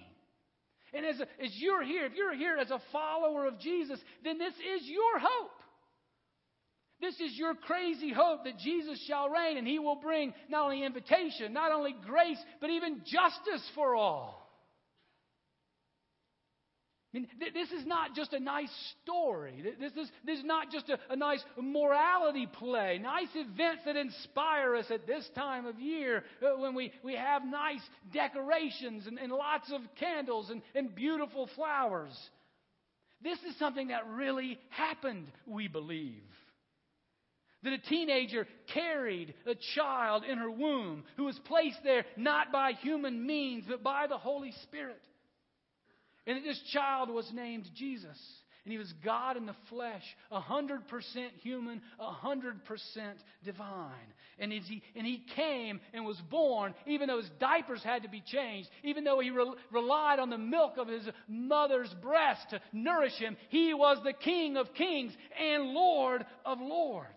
And 0.94 1.06
as, 1.06 1.20
as 1.22 1.51
you're 1.56 1.84
here, 1.84 2.06
if 2.06 2.13
you're 2.15 2.36
here 2.36 2.58
as 2.60 2.72
a 2.72 2.82
follower 2.92 3.46
of 3.46 3.60
Jesus, 3.60 4.00
then 4.24 4.38
this 4.38 4.53
is 4.53 4.88
your 4.88 5.20
hope. 5.20 5.62
This 7.02 7.16
is 7.20 7.38
your 7.38 7.54
crazy 7.56 8.14
hope 8.14 8.46
that 8.46 8.60
Jesus 8.60 9.04
shall 9.08 9.30
reign 9.30 9.58
and 9.58 9.68
he 9.68 9.80
will 9.80 9.96
bring 9.96 10.34
not 10.50 10.66
only 10.66 10.86
invitation, 10.86 11.52
not 11.54 11.72
only 11.72 11.96
grace, 12.06 12.38
but 12.62 12.70
even 12.70 13.02
justice 13.06 13.70
for 13.76 13.96
all. 13.96 14.44
I 17.14 17.20
mean, 17.20 17.28
th- 17.40 17.54
this 17.54 17.72
is 17.72 17.86
not 17.86 18.16
just 18.16 18.34
a 18.34 18.40
nice 18.40 18.72
story. 19.04 19.64
This 19.80 19.92
is, 19.92 20.10
this 20.26 20.40
is 20.40 20.46
not 20.46 20.72
just 20.72 20.90
a, 20.90 20.98
a 21.12 21.16
nice 21.16 21.44
morality 21.62 22.48
play, 22.48 23.00
nice 23.00 23.28
events 23.36 23.84
that 23.86 23.96
inspire 23.96 24.76
us 24.76 24.86
at 24.90 25.06
this 25.06 25.30
time 25.36 25.68
of 25.68 25.79
year 25.79 26.24
uh, 26.42 26.60
when 26.60 26.74
we, 26.74 26.92
we 27.03 27.16
have 27.16 27.46
nice 27.46 27.82
decorations 28.12 29.06
and, 29.06 29.20
and 29.20 29.32
lots 29.32 29.72
of 29.72 29.82
candles 30.00 30.50
and, 30.50 30.64
and 30.74 30.96
beautiful 30.96 31.48
flowers. 31.56 32.18
This 33.22 33.38
is 33.48 33.58
something 33.60 33.90
that 33.90 34.08
really 34.08 34.58
happened, 34.70 35.27
we 35.46 35.68
believe 35.68 36.24
that 37.64 37.74
a 37.74 37.78
teenager 37.78 38.48
carried 38.74 39.34
a 39.46 39.56
child 39.76 40.24
in 40.24 40.38
her 40.38 40.52
womb 40.52 41.04
who 41.18 41.26
was 41.26 41.40
placed 41.46 41.80
there 41.84 42.06
not 42.18 42.52
by 42.52 42.74
human 42.74 43.26
means, 43.26 43.66
but 43.68 43.84
by 43.84 44.08
the 44.08 44.18
Holy 44.18 44.54
Spirit. 44.64 45.02
And 46.26 46.38
that 46.38 46.44
this 46.44 46.62
child 46.72 47.10
was 47.10 47.30
named 47.34 47.70
Jesus. 47.76 48.18
And 48.66 48.72
he 48.72 48.78
was 48.78 48.94
God 49.04 49.36
in 49.36 49.46
the 49.46 49.56
flesh, 49.70 50.04
100% 50.32 50.80
human, 51.42 51.82
100% 52.00 52.54
divine. 53.44 53.92
And 54.40 54.54
he, 54.54 54.82
and 54.96 55.06
he 55.06 55.26
came 55.36 55.82
and 55.94 56.06
was 56.06 56.22
born, 56.32 56.74
even 56.88 57.10
though 57.10 57.18
his 57.18 57.30
diapers 57.42 57.84
had 57.84 58.04
to 58.04 58.10
be 58.10 58.24
changed, 58.26 58.70
even 58.84 59.04
though 59.04 59.20
he 59.20 59.32
re, 59.32 59.54
relied 59.70 60.20
on 60.20 60.30
the 60.30 60.38
milk 60.38 60.78
of 60.78 60.88
his 60.88 61.06
mother's 61.28 61.94
breast 62.02 62.52
to 62.52 62.62
nourish 62.72 63.16
him, 63.16 63.36
he 63.50 63.74
was 63.74 63.98
the 64.06 64.14
King 64.14 64.56
of 64.56 64.74
kings 64.76 65.12
and 65.38 65.74
Lord 65.74 66.26
of 66.46 66.62
lords. 66.62 67.10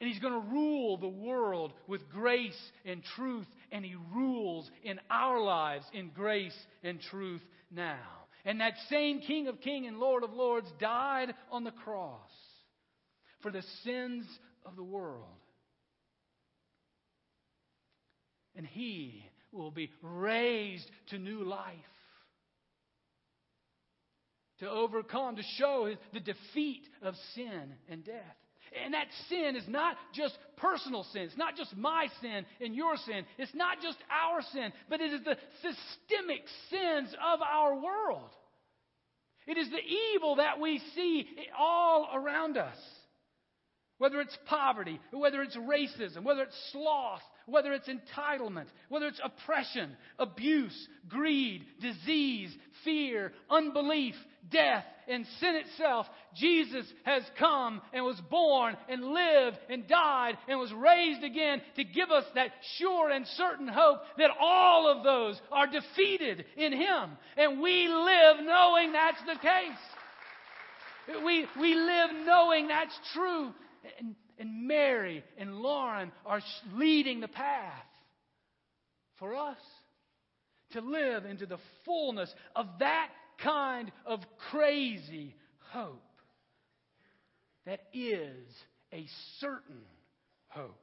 And 0.00 0.10
he's 0.10 0.20
going 0.20 0.34
to 0.34 0.52
rule 0.52 0.98
the 0.98 1.08
world 1.08 1.72
with 1.86 2.08
grace 2.10 2.60
and 2.84 3.02
truth, 3.16 3.46
and 3.72 3.84
he 3.84 3.96
rules 4.14 4.70
in 4.84 5.00
our 5.10 5.40
lives 5.40 5.86
in 5.94 6.10
grace 6.10 6.56
and 6.82 7.00
truth 7.00 7.42
now. 7.70 7.98
And 8.44 8.60
that 8.60 8.74
same 8.90 9.20
King 9.20 9.48
of 9.48 9.60
Kings 9.60 9.88
and 9.88 9.98
Lord 9.98 10.22
of 10.22 10.32
Lords 10.32 10.68
died 10.78 11.34
on 11.50 11.64
the 11.64 11.70
cross 11.70 12.30
for 13.40 13.50
the 13.50 13.62
sins 13.84 14.26
of 14.64 14.76
the 14.76 14.84
world. 14.84 15.24
And 18.54 18.66
he 18.66 19.24
will 19.50 19.70
be 19.70 19.90
raised 20.02 20.88
to 21.08 21.18
new 21.18 21.42
life. 21.44 21.74
To 24.60 24.70
overcome, 24.70 25.36
to 25.36 25.42
show 25.58 25.94
the 26.14 26.20
defeat 26.20 26.82
of 27.02 27.14
sin 27.34 27.74
and 27.88 28.04
death. 28.04 28.36
And 28.84 28.94
that 28.94 29.06
sin 29.28 29.56
is 29.56 29.66
not 29.68 29.96
just 30.14 30.36
personal 30.56 31.04
sin. 31.12 31.22
It's 31.22 31.36
not 31.36 31.56
just 31.56 31.76
my 31.76 32.08
sin 32.20 32.44
and 32.60 32.74
your 32.74 32.96
sin. 32.96 33.24
It's 33.38 33.54
not 33.54 33.78
just 33.82 33.98
our 34.10 34.42
sin, 34.52 34.72
but 34.88 35.00
it 35.00 35.12
is 35.12 35.20
the 35.24 35.36
systemic 35.62 36.42
sins 36.70 37.14
of 37.32 37.40
our 37.42 37.74
world. 37.74 38.30
It 39.46 39.56
is 39.56 39.70
the 39.70 40.16
evil 40.16 40.36
that 40.36 40.60
we 40.60 40.80
see 40.94 41.26
all 41.56 42.08
around 42.12 42.56
us. 42.56 42.76
Whether 43.98 44.20
it's 44.20 44.36
poverty, 44.46 45.00
whether 45.10 45.40
it's 45.40 45.56
racism, 45.56 46.22
whether 46.22 46.42
it's 46.42 46.70
sloth, 46.72 47.22
whether 47.46 47.72
it's 47.72 47.88
entitlement, 47.88 48.66
whether 48.90 49.06
it's 49.06 49.20
oppression, 49.24 49.96
abuse, 50.18 50.88
greed, 51.08 51.64
disease, 51.80 52.54
fear, 52.84 53.32
unbelief, 53.48 54.14
death, 54.50 54.84
and 55.08 55.26
sin 55.40 55.56
itself, 55.56 56.06
Jesus 56.34 56.86
has 57.04 57.22
come 57.38 57.80
and 57.92 58.04
was 58.04 58.20
born 58.30 58.76
and 58.88 59.04
lived 59.04 59.58
and 59.68 59.88
died 59.88 60.36
and 60.48 60.58
was 60.58 60.72
raised 60.72 61.24
again 61.24 61.62
to 61.76 61.84
give 61.84 62.10
us 62.10 62.24
that 62.34 62.50
sure 62.78 63.10
and 63.10 63.26
certain 63.36 63.68
hope 63.68 64.00
that 64.18 64.30
all 64.40 64.88
of 64.88 65.04
those 65.04 65.40
are 65.50 65.66
defeated 65.66 66.44
in 66.56 66.72
Him. 66.72 67.10
And 67.36 67.60
we 67.60 67.88
live 67.88 68.36
knowing 68.44 68.92
that's 68.92 69.22
the 69.26 69.38
case. 69.40 71.22
We, 71.24 71.46
we 71.60 71.74
live 71.74 72.10
knowing 72.24 72.68
that's 72.68 72.98
true. 73.12 73.52
And, 73.98 74.14
and 74.38 74.66
Mary 74.66 75.24
and 75.38 75.56
Lauren 75.56 76.12
are 76.24 76.40
leading 76.74 77.20
the 77.20 77.28
path 77.28 77.84
for 79.18 79.34
us 79.34 79.58
to 80.72 80.80
live 80.80 81.24
into 81.24 81.46
the 81.46 81.58
fullness 81.84 82.32
of 82.54 82.66
that 82.80 83.08
kind 83.38 83.90
of 84.04 84.20
crazy 84.50 85.34
hope 85.72 86.02
that 87.66 87.80
is 87.92 88.46
a 88.92 89.06
certain 89.40 89.82
hope. 90.48 90.80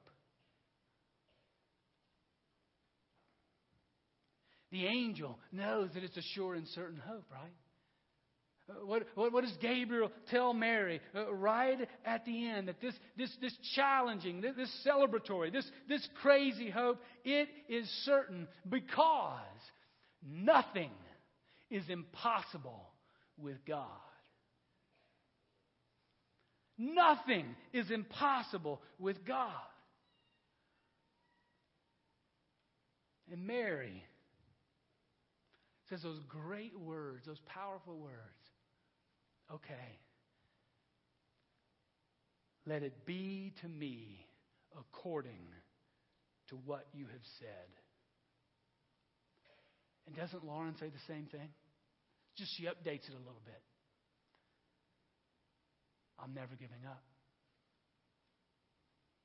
The 4.71 4.85
angel 4.87 5.37
knows 5.51 5.91
that 5.93 6.03
it's 6.03 6.17
a 6.17 6.21
sure 6.33 6.55
and 6.55 6.67
certain 6.69 6.99
hope, 7.05 7.25
right? 7.31 7.51
Uh, 8.69 8.85
what, 8.85 9.03
what, 9.15 9.31
what, 9.33 9.43
does 9.43 9.55
Gabriel 9.61 10.11
tell 10.31 10.53
Mary 10.53 11.01
uh, 11.13 11.33
right 11.33 11.77
at 12.05 12.25
the 12.25 12.47
end? 12.47 12.69
That 12.69 12.81
this, 12.81 12.95
this, 13.17 13.29
this 13.41 13.55
challenging, 13.75 14.41
this, 14.41 14.55
this 14.55 14.71
celebratory, 14.87 15.51
this, 15.51 15.69
this 15.89 16.07
crazy 16.21 16.69
hope, 16.69 17.01
it 17.25 17.49
is 17.67 17.87
certain 18.05 18.47
because 18.69 19.41
nothing 20.25 20.91
is 21.73 21.89
impossible 21.89 22.87
with 23.35 23.57
God. 23.65 23.87
Nothing 26.77 27.55
is 27.73 27.89
impossible 27.89 28.79
with 28.99 29.25
God. 29.25 29.49
And 33.31 33.47
Mary 33.47 34.03
says 35.89 36.03
those 36.03 36.19
great 36.29 36.79
words, 36.79 37.25
those 37.25 37.41
powerful 37.47 37.97
words. 37.97 38.13
Okay. 39.51 39.99
Let 42.67 42.83
it 42.83 43.05
be 43.05 43.51
to 43.61 43.67
me 43.67 44.27
according 44.79 45.47
to 46.49 46.55
what 46.65 46.85
you 46.93 47.05
have 47.07 47.25
said. 47.39 47.47
And 50.05 50.15
doesn't 50.15 50.45
Lauren 50.45 50.75
say 50.79 50.87
the 50.87 51.13
same 51.13 51.25
thing? 51.31 51.49
Just 52.37 52.51
she 52.57 52.63
updates 52.63 53.07
it 53.07 53.13
a 53.13 53.19
little 53.19 53.41
bit. 53.45 53.61
I'm 56.19 56.33
never 56.33 56.55
giving 56.55 56.85
up. 56.87 57.03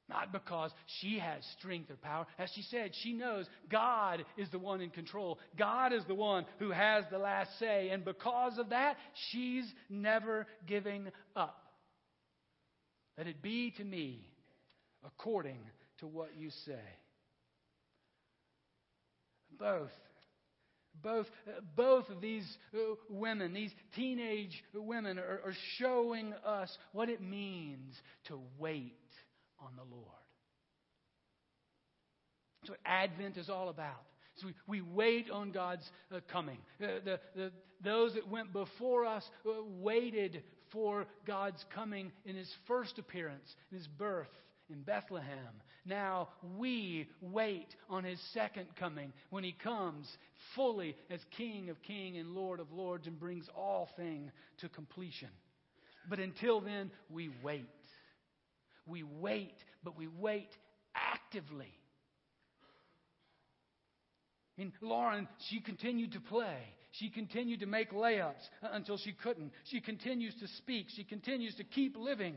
Not 0.09 0.33
because 0.33 0.71
she 1.01 1.19
has 1.19 1.43
strength 1.59 1.91
or 1.91 1.97
power. 1.97 2.27
As 2.39 2.51
she 2.55 2.63
said, 2.63 2.93
she 3.03 3.13
knows 3.13 3.47
God 3.71 4.25
is 4.39 4.49
the 4.51 4.59
one 4.59 4.81
in 4.81 4.89
control. 4.89 5.39
God 5.59 5.93
is 5.93 6.03
the 6.09 6.15
one 6.15 6.47
who 6.59 6.71
has 6.71 7.05
the 7.11 7.19
last 7.19 7.51
say. 7.59 7.91
And 7.91 8.05
because 8.05 8.57
of 8.59 8.71
that, 8.71 8.97
she's 9.31 9.65
never 9.91 10.47
giving 10.67 11.09
up. 11.37 11.63
Let 13.19 13.27
it 13.27 13.43
be 13.43 13.73
to 13.73 13.85
me 13.85 14.27
according 15.05 15.59
to 15.99 16.07
what 16.07 16.31
you 16.39 16.51
say. 16.65 16.81
Both 19.59 19.91
both, 21.03 21.27
both 21.77 22.09
of 22.11 22.21
these 22.21 22.47
uh, 22.75 22.95
women, 23.09 23.53
these 23.53 23.73
teenage 23.95 24.63
women, 24.75 25.19
are, 25.19 25.41
are 25.45 25.55
showing 25.79 26.33
us 26.47 26.77
what 26.93 27.09
it 27.09 27.21
means 27.21 27.95
to 28.27 28.39
wait 28.59 28.95
on 29.61 29.71
the 29.77 29.95
Lord. 29.95 30.05
That's 32.63 32.71
what 32.71 32.81
Advent 32.85 33.37
is 33.37 33.49
all 33.49 33.69
about. 33.69 34.03
So 34.37 34.47
we, 34.47 34.81
we 34.81 34.93
wait 34.95 35.31
on 35.31 35.51
God's 35.51 35.89
uh, 36.15 36.21
coming. 36.31 36.59
Uh, 36.83 36.87
the, 37.05 37.21
the, 37.35 37.53
those 37.83 38.15
that 38.15 38.29
went 38.29 38.53
before 38.53 39.05
us 39.05 39.25
uh, 39.47 39.51
waited 39.65 40.43
for 40.73 41.07
God's 41.27 41.65
coming 41.75 42.13
in 42.25 42.37
his 42.37 42.51
first 42.67 42.99
appearance, 42.99 43.49
in 43.71 43.79
his 43.79 43.87
birth 43.87 44.29
in 44.71 44.83
Bethlehem. 44.83 45.63
Now 45.89 46.29
we 46.59 47.09
wait 47.23 47.75
on 47.89 48.05
his 48.05 48.21
second 48.35 48.67
coming 48.79 49.13
when 49.31 49.43
he 49.43 49.53
comes 49.53 50.07
fully 50.55 50.95
as 51.11 51.21
King 51.37 51.71
of 51.71 51.83
King 51.83 52.19
and 52.19 52.35
Lord 52.35 52.61
of 52.61 52.71
Lords 52.73 53.07
and 53.07 53.19
brings 53.19 53.47
all 53.57 53.89
things 53.97 54.31
to 54.61 54.69
completion. 54.69 55.31
But 56.09 56.19
until 56.19 56.61
then, 56.61 56.91
we 57.11 57.31
wait. 57.43 57.67
We 58.87 59.03
wait, 59.03 59.57
but 59.83 59.97
we 59.97 60.09
wait 60.09 60.51
actively. 60.95 61.73
Mean, 64.59 64.73
Lauren, 64.83 65.29
she 65.49 65.61
continued 65.61 66.13
to 66.13 66.21
play. 66.21 66.59
She 66.93 67.11
continued 67.11 67.61
to 67.61 67.67
make 67.67 67.93
layups 67.93 68.43
until 68.63 68.99
she 68.99 69.13
couldn't. 69.13 69.53
She 69.65 69.81
continues 69.81 70.35
to 70.41 70.49
speak. 70.59 70.87
She 70.97 71.05
continues 71.05 71.55
to 71.57 71.65
keep 71.65 71.97
living 71.97 72.37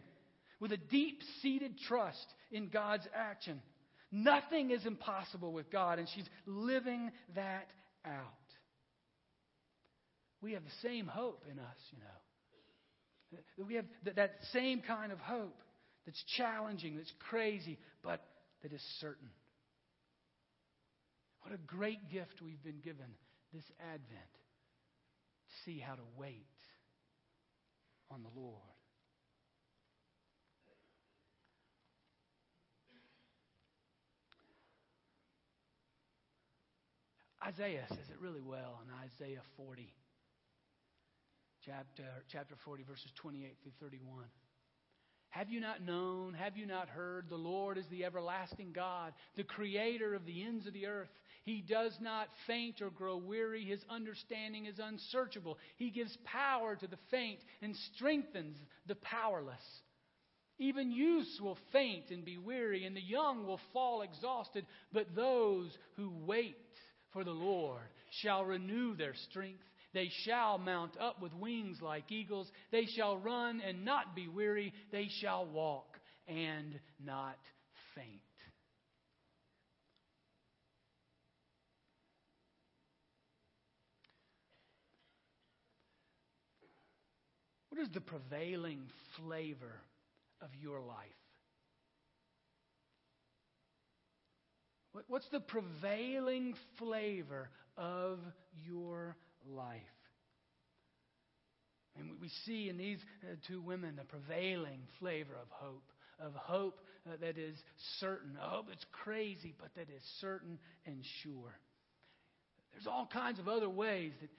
with 0.60 0.72
a 0.72 0.78
deep 0.78 1.22
seated 1.42 1.80
trust 1.88 2.26
in 2.52 2.68
God's 2.68 3.08
action. 3.16 3.62
Nothing 4.12 4.72
is 4.72 4.86
impossible 4.86 5.54
with 5.54 5.72
God, 5.72 6.00
and 6.00 6.08
she's 6.14 6.28
living 6.46 7.12
that 7.36 7.68
out. 8.06 8.24
We 10.42 10.54
have 10.54 10.64
the 10.64 10.88
same 10.88 11.08
hope 11.08 11.44
in 11.50 11.60
us, 11.60 11.78
you 11.92 12.00
know. 12.00 13.66
We 13.66 13.76
have 13.76 13.86
that 14.16 14.34
same 14.52 14.82
kind 14.82 15.12
of 15.12 15.20
hope 15.20 15.62
that's 16.06 16.22
challenging, 16.36 16.98
that's 16.98 17.14
crazy, 17.30 17.78
but 18.04 18.22
that 18.64 18.74
is 18.74 18.82
certain. 19.00 19.30
What 21.42 21.54
a 21.54 21.58
great 21.58 22.12
gift 22.12 22.42
we've 22.44 22.62
been 22.64 22.82
given 22.84 23.06
this 23.54 23.64
Advent 23.80 24.34
to 24.34 25.54
see 25.66 25.80
how 25.80 25.96
to 25.96 26.04
wait 26.18 26.46
on 28.10 28.24
the 28.24 28.40
Lord. 28.40 28.71
Isaiah 37.46 37.86
says 37.90 38.10
it 38.10 38.22
really 38.22 38.42
well 38.42 38.80
in 38.86 38.94
Isaiah 39.04 39.42
40, 39.58 39.92
chapter, 41.66 42.04
chapter 42.32 42.56
40, 42.64 42.84
verses 42.84 43.12
28 43.16 43.58
through 43.64 43.72
31. 43.80 44.26
Have 45.30 45.50
you 45.50 45.60
not 45.60 45.82
known? 45.84 46.34
Have 46.34 46.58
you 46.58 46.68
not 46.68 46.90
heard? 46.90 47.30
The 47.30 47.38
Lord 47.38 47.78
is 47.78 47.86
the 47.90 48.06
everlasting 48.06 48.74
God, 48.74 49.14
the 49.38 49.44
creator 49.44 50.14
of 50.14 50.26
the 50.26 50.44
ends 50.44 50.68
of 50.68 50.74
the 50.74 50.86
earth. 50.86 51.10
He 51.44 51.64
does 51.68 51.98
not 52.00 52.28
faint 52.46 52.82
or 52.82 52.92
grow 52.92 53.18
weary. 53.18 53.64
His 53.64 53.84
understanding 53.90 54.66
is 54.66 54.78
unsearchable. 54.78 55.58
He 55.78 55.90
gives 55.90 56.16
power 56.26 56.76
to 56.76 56.86
the 56.86 57.00
faint 57.10 57.40
and 57.62 57.76
strengthens 57.96 58.58
the 58.86 58.96
powerless. 58.96 59.64
Even 60.60 60.92
youths 60.92 61.40
will 61.42 61.58
faint 61.72 62.12
and 62.12 62.24
be 62.24 62.38
weary, 62.38 62.86
and 62.86 62.96
the 62.96 63.02
young 63.02 63.48
will 63.48 63.60
fall 63.74 64.04
exhausted. 64.04 64.66
But 64.94 65.16
those 65.16 65.76
who 65.96 66.14
wait 66.28 66.56
for 67.14 67.24
the 67.24 67.32
Lord 67.32 67.82
shall 68.22 68.44
renew 68.44 68.96
their 68.96 69.14
strength. 69.30 69.64
They 69.94 70.10
shall 70.26 70.58
mount 70.58 70.98
up 71.00 71.22
with 71.22 71.34
wings 71.34 71.78
like 71.82 72.12
eagles. 72.12 72.50
They 72.72 72.86
shall 72.86 73.18
run 73.18 73.62
and 73.66 73.84
not 73.84 74.16
be 74.16 74.28
weary. 74.28 74.74
They 74.92 75.10
shall 75.20 75.46
walk 75.46 75.98
and 76.28 76.80
not 77.04 77.38
faint. 77.96 78.22
What 87.70 87.82
is 87.82 87.90
the 87.94 88.02
prevailing 88.02 88.82
flavor 89.18 89.82
of 90.42 90.50
your 90.62 90.82
life? 90.82 91.21
What's 95.08 95.28
the 95.30 95.40
prevailing 95.40 96.54
flavor 96.78 97.50
of 97.78 98.20
your 98.66 99.16
life? 99.50 99.80
And 101.98 102.10
we 102.22 102.30
see 102.46 102.70
in 102.70 102.78
these 102.78 103.00
uh, 103.24 103.36
two 103.48 103.62
women 103.62 103.96
the 103.98 104.04
prevailing 104.04 104.82
flavor 105.00 105.34
of 105.34 105.48
hope, 105.50 105.84
of 106.20 106.34
hope 106.34 106.80
uh, 107.08 107.18
that 107.22 107.38
is 107.38 107.56
certain, 108.00 108.38
a 108.42 108.48
hope 108.48 108.68
that's 108.68 108.86
crazy, 109.04 109.54
but 109.60 109.70
that 109.76 109.90
is 109.94 110.02
certain 110.20 110.60
and 110.86 111.04
sure. 111.24 111.58
There's 112.74 112.88
all 112.88 113.10
kinds 113.12 113.40
of 113.40 113.48
other 113.48 113.70
ways 113.70 114.14
that 114.22 114.30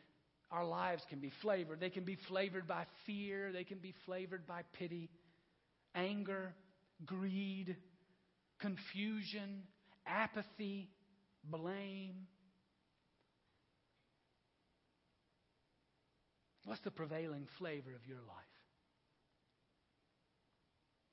our 0.50 0.64
lives 0.64 1.02
can 1.08 1.18
be 1.18 1.32
flavored. 1.40 1.80
They 1.80 1.90
can 1.90 2.04
be 2.04 2.18
flavored 2.28 2.66
by 2.66 2.84
fear, 3.06 3.52
they 3.52 3.64
can 3.64 3.78
be 3.78 3.94
flavored 4.06 4.46
by 4.46 4.62
pity, 4.78 5.08
anger, 5.94 6.54
greed, 7.04 7.76
confusion, 8.60 9.62
apathy, 10.06 10.88
blame. 11.44 12.26
What's 16.64 16.80
the 16.82 16.90
prevailing 16.90 17.48
flavor 17.58 17.94
of 17.94 18.06
your 18.06 18.18
life? 18.18 18.52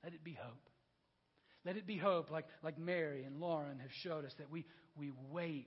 Let 0.04 0.14
it 0.14 0.24
be 0.24 0.38
hope. 0.40 0.70
Let 1.64 1.76
it 1.76 1.86
be 1.86 1.98
hope, 1.98 2.30
like, 2.30 2.46
like 2.62 2.78
Mary 2.78 3.24
and 3.24 3.38
Lauren 3.38 3.78
have 3.80 3.90
showed 4.02 4.24
us, 4.24 4.32
that 4.38 4.50
we, 4.50 4.64
we 4.96 5.12
wait 5.30 5.66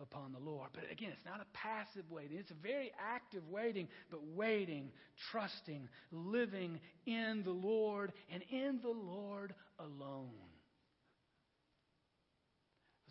upon 0.00 0.32
the 0.32 0.38
Lord. 0.38 0.70
But 0.72 0.84
again, 0.90 1.10
it's 1.12 1.26
not 1.26 1.40
a 1.40 1.56
passive 1.56 2.10
waiting, 2.10 2.38
it's 2.38 2.50
a 2.50 2.62
very 2.62 2.92
active 2.98 3.42
waiting, 3.50 3.88
but 4.10 4.20
waiting, 4.34 4.90
trusting, 5.30 5.88
living 6.10 6.80
in 7.04 7.42
the 7.44 7.50
Lord 7.50 8.12
and 8.32 8.42
in 8.50 8.80
the 8.82 8.88
Lord 8.88 9.54
alone 9.78 10.30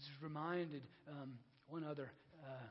was 0.04 0.22
reminded 0.22 0.82
um, 1.10 1.34
one 1.68 1.84
other 1.84 2.12
uh, 2.44 2.68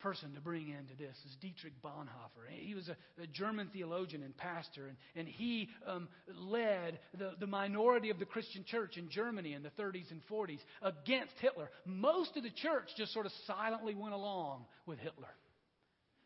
person 0.00 0.32
to 0.34 0.40
bring 0.40 0.68
into 0.70 0.96
this 0.98 1.16
is 1.26 1.36
Dietrich 1.40 1.74
Bonhoeffer. 1.82 2.48
He 2.48 2.74
was 2.74 2.88
a, 2.88 2.96
a 3.22 3.26
German 3.26 3.68
theologian 3.72 4.22
and 4.22 4.36
pastor, 4.36 4.86
and, 4.86 4.96
and 5.14 5.28
he 5.28 5.68
um, 5.86 6.08
led 6.34 6.98
the, 7.18 7.32
the 7.38 7.46
minority 7.46 8.10
of 8.10 8.18
the 8.18 8.24
Christian 8.24 8.64
church 8.64 8.96
in 8.96 9.10
Germany 9.10 9.52
in 9.52 9.62
the 9.62 9.70
30s 9.80 10.10
and 10.10 10.22
40s 10.30 10.60
against 10.82 11.34
Hitler. 11.40 11.70
Most 11.84 12.36
of 12.36 12.42
the 12.42 12.50
church 12.50 12.90
just 12.96 13.12
sort 13.12 13.26
of 13.26 13.32
silently 13.46 13.94
went 13.94 14.14
along 14.14 14.64
with 14.86 14.98
Hitler. 14.98 15.28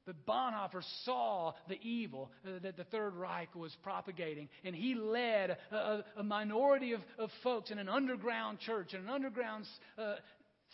But 0.06 0.26
Bonhoeffer 0.26 0.82
saw 1.04 1.54
the 1.68 1.80
evil 1.82 2.30
uh, 2.46 2.58
that 2.62 2.76
the 2.76 2.84
Third 2.84 3.14
Reich 3.14 3.54
was 3.54 3.74
propagating, 3.82 4.48
and 4.62 4.74
he 4.74 4.94
led 4.94 5.56
a, 5.72 6.04
a 6.16 6.22
minority 6.22 6.92
of, 6.92 7.00
of, 7.18 7.30
folks 7.42 7.70
in 7.70 7.78
an 7.78 7.88
underground 7.88 8.58
church, 8.60 8.92
in 8.92 9.00
an 9.00 9.08
underground 9.08 9.64
uh, 9.96 10.16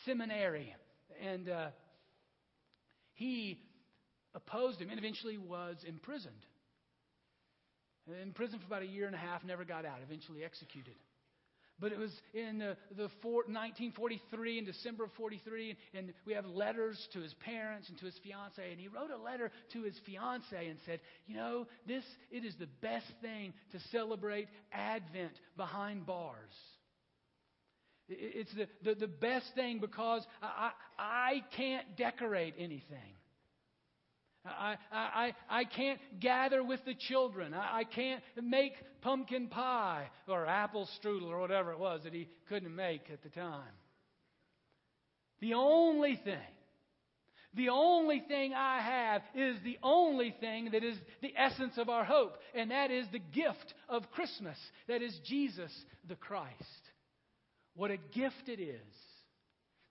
seminary. 0.05 0.75
And 1.25 1.49
uh, 1.49 1.69
he 3.15 3.61
opposed 4.35 4.81
him 4.81 4.91
and 4.91 4.99
eventually 4.99 5.39
was 5.39 5.77
imprisoned. 5.87 6.47
In 8.23 8.33
prison 8.33 8.59
for 8.59 8.67
about 8.67 8.83
a 8.83 8.87
year 8.87 9.07
and 9.07 9.15
a 9.15 9.19
half, 9.19 9.45
never 9.45 9.65
got 9.65 9.85
out, 9.85 9.99
eventually 10.03 10.43
executed. 10.43 10.95
But 11.81 11.93
it 11.93 11.99
was 11.99 12.13
in 12.35 12.59
the, 12.59 12.77
the 12.97 13.09
four, 13.23 13.45
1943, 13.47 14.59
in 14.59 14.65
December 14.65 15.05
of 15.05 15.13
43, 15.13 15.77
and 15.95 16.13
we 16.27 16.35
have 16.35 16.45
letters 16.47 16.99
to 17.15 17.21
his 17.21 17.35
parents 17.35 17.89
and 17.89 17.99
to 17.99 18.07
his 18.07 18.19
fiance. 18.23 18.71
And 18.71 18.79
he 18.79 18.89
wrote 18.89 19.11
a 19.11 19.17
letter 19.17 19.51
to 19.73 19.83
his 19.83 19.95
fiance 20.05 20.69
and 20.69 20.79
said, 20.85 21.01
You 21.27 21.37
know, 21.37 21.67
this, 21.87 22.05
it 22.31 22.45
is 22.45 22.55
the 22.59 22.69
best 22.83 23.07
thing 23.23 23.55
to 23.73 23.81
celebrate 23.91 24.49
Advent 24.73 25.33
behind 25.57 26.05
bars. 26.05 26.55
It's 28.09 28.53
the, 28.55 28.67
the, 28.83 28.95
the 28.95 29.09
best 29.09 29.47
thing 29.55 29.79
because 29.79 30.27
I, 30.43 30.73
I, 30.99 31.03
I 31.03 31.45
can't 31.57 31.97
decorate 31.97 32.55
anything. 32.59 33.15
I, 34.45 34.77
I, 34.91 35.35
I 35.51 35.65
can't 35.65 36.01
gather 36.19 36.65
with 36.65 36.85
the 36.87 36.95
children. 36.95 37.53
I, 37.53 37.81
I 37.81 37.85
can't 37.85 38.23
make 38.43 38.73
pumpkin 39.03 39.49
pie 39.49 40.09
or 40.27 40.47
apple 40.47 40.89
strudel 40.99 41.29
or 41.29 41.41
whatever 41.41 41.73
it 41.73 41.79
was 41.79 42.03
that 42.05 42.15
he 42.15 42.29
couldn't 42.49 42.75
make 42.75 43.11
at 43.13 43.23
the 43.23 43.29
time. 43.29 43.73
The 45.41 45.55
only 45.55 46.21
thing, 46.23 46.37
the 47.55 47.71
only 47.71 48.23
thing 48.29 48.55
I 48.55 48.81
have 48.81 49.23
is 49.35 49.57
the 49.63 49.79
only 49.83 50.35
thing 50.41 50.71
that 50.73 50.85
is 50.85 50.97
the 51.21 51.35
essence 51.37 51.75
of 51.77 51.89
our 51.89 52.05
hope, 52.05 52.37
and 52.55 52.71
that 52.71 52.91
is 52.91 53.07
the 53.13 53.19
gift 53.19 53.75
of 53.89 54.11
Christmas. 54.13 54.57
That 54.89 55.03
is 55.03 55.19
Jesus 55.25 55.73
the 56.09 56.17
Christ. 56.17 56.55
What 57.75 57.91
a 57.91 57.97
gift 57.97 58.49
it 58.49 58.61
is 58.61 58.95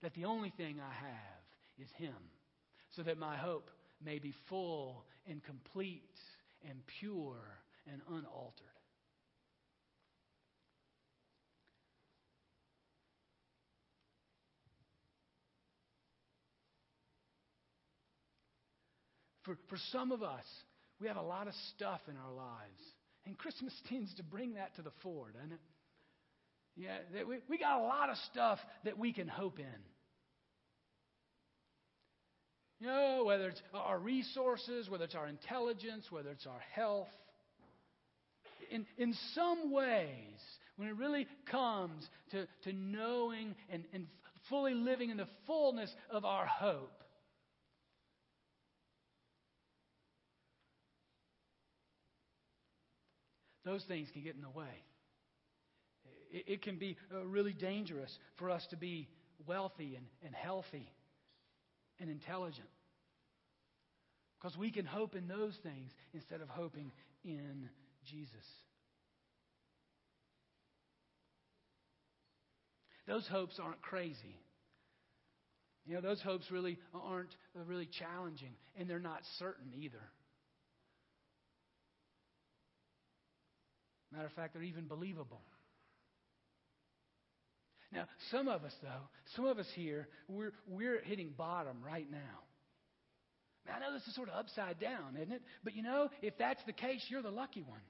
that 0.01 0.13
the 0.13 0.25
only 0.25 0.53
thing 0.55 0.79
I 0.79 0.93
have 0.93 1.79
is 1.79 1.89
Him, 1.97 2.15
so 2.95 3.03
that 3.03 3.17
my 3.17 3.35
hope 3.35 3.69
may 4.03 4.19
be 4.19 4.33
full 4.47 5.03
and 5.27 5.43
complete 5.43 6.03
and 6.67 6.79
pure 6.99 7.37
and 7.91 8.01
unaltered. 8.09 8.65
For, 19.43 19.55
for 19.67 19.77
some 19.91 20.11
of 20.11 20.21
us, 20.21 20.45
we 21.01 21.07
have 21.07 21.17
a 21.17 21.21
lot 21.21 21.47
of 21.47 21.53
stuff 21.75 22.01
in 22.07 22.15
our 22.17 22.33
lives. 22.33 22.81
And 23.25 23.37
Christmas 23.37 23.73
tends 23.89 24.13
to 24.15 24.23
bring 24.23 24.55
that 24.55 24.75
to 24.75 24.81
the 24.81 24.91
fore, 25.01 25.31
doesn't 25.33 25.53
it? 25.53 25.61
Yeah, 26.75 26.97
we, 27.27 27.39
we 27.49 27.57
got 27.57 27.79
a 27.79 27.83
lot 27.83 28.09
of 28.09 28.17
stuff 28.31 28.59
that 28.85 28.97
we 28.97 29.11
can 29.11 29.27
hope 29.27 29.59
in. 29.59 29.65
You 32.79 32.87
know, 32.87 33.23
whether 33.25 33.49
it's 33.49 33.61
our 33.73 33.99
resources, 33.99 34.89
whether 34.89 35.03
it's 35.03 35.15
our 35.15 35.27
intelligence, 35.27 36.05
whether 36.09 36.29
it's 36.29 36.47
our 36.47 36.61
health. 36.73 37.09
In, 38.71 38.85
in 38.97 39.13
some 39.33 39.71
ways, 39.71 40.39
when 40.77 40.87
it 40.87 40.95
really 40.95 41.27
comes 41.51 42.07
to, 42.31 42.47
to 42.63 42.73
knowing 42.73 43.55
and, 43.69 43.83
and 43.93 44.07
fully 44.49 44.73
living 44.73 45.09
in 45.09 45.17
the 45.17 45.27
fullness 45.45 45.93
of 46.09 46.23
our 46.23 46.45
hope, 46.45 47.03
those 53.65 53.83
things 53.89 54.07
can 54.13 54.23
get 54.23 54.35
in 54.35 54.41
the 54.41 54.49
way. 54.49 54.83
It, 56.31 56.45
it 56.47 56.61
can 56.61 56.77
be 56.77 56.95
uh, 57.13 57.25
really 57.25 57.53
dangerous 57.53 58.17
for 58.37 58.49
us 58.49 58.65
to 58.69 58.77
be 58.77 59.09
wealthy 59.45 59.95
and, 59.95 60.05
and 60.23 60.33
healthy 60.33 60.89
and 61.99 62.09
intelligent. 62.09 62.67
Because 64.39 64.57
we 64.57 64.71
can 64.71 64.85
hope 64.85 65.15
in 65.15 65.27
those 65.27 65.57
things 65.63 65.91
instead 66.13 66.41
of 66.41 66.47
hoping 66.49 66.91
in 67.23 67.69
Jesus. 68.05 68.45
Those 73.07 73.27
hopes 73.27 73.59
aren't 73.61 73.81
crazy. 73.81 74.39
You 75.85 75.95
know, 75.95 76.01
those 76.01 76.21
hopes 76.21 76.45
really 76.51 76.77
aren't 76.93 77.35
uh, 77.57 77.63
really 77.65 77.89
challenging, 77.99 78.53
and 78.77 78.87
they're 78.87 78.99
not 78.99 79.21
certain 79.39 79.71
either. 79.75 80.01
Matter 84.11 84.25
of 84.25 84.33
fact, 84.33 84.53
they're 84.53 84.63
even 84.63 84.85
believable. 84.85 85.41
Now, 87.91 88.05
some 88.29 88.47
of 88.47 88.63
us, 88.63 88.73
though, 88.83 89.09
some 89.35 89.45
of 89.45 89.57
us 89.57 89.67
here, 89.73 90.07
we're, 90.27 90.53
we're 90.67 91.01
hitting 91.01 91.33
bottom 91.35 91.77
right 91.83 92.09
now. 92.09 92.17
now. 93.65 93.73
I 93.75 93.79
know 93.79 93.93
this 93.93 94.07
is 94.07 94.15
sort 94.15 94.29
of 94.29 94.35
upside 94.35 94.79
down, 94.79 95.15
isn't 95.19 95.31
it? 95.31 95.41
But 95.63 95.75
you 95.75 95.81
know, 95.81 96.09
if 96.21 96.37
that's 96.37 96.61
the 96.65 96.73
case, 96.73 97.03
you're 97.09 97.23
the 97.23 97.31
lucky 97.31 97.63
one. 97.63 97.81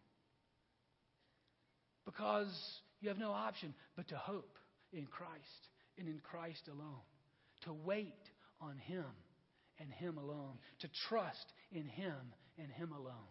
Because 2.06 2.48
you 3.02 3.10
have 3.10 3.18
no 3.18 3.32
option 3.32 3.74
but 3.98 4.08
to 4.08 4.16
hope 4.16 4.58
in 4.94 5.06
Christ 5.06 5.68
and 5.98 6.08
in 6.08 6.20
Christ 6.20 6.68
alone. 6.68 7.02
To 7.66 7.74
wait 7.74 8.24
on 8.62 8.78
Him 8.78 9.06
and 9.80 9.92
Him 9.92 10.18
alone. 10.18 10.58
To 10.80 10.90
trust 11.10 11.46
in 11.72 11.86
Him 11.86 12.16
and 12.58 12.72
Him 12.72 12.94
alone. 12.94 13.28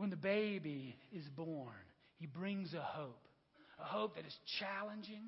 When 0.00 0.08
the 0.08 0.16
baby 0.16 0.96
is 1.12 1.28
born, 1.36 1.74
he 2.16 2.24
brings 2.24 2.72
a 2.72 2.80
hope. 2.80 3.28
A 3.78 3.84
hope 3.84 4.14
that 4.16 4.24
is 4.24 4.34
challenging, 4.58 5.24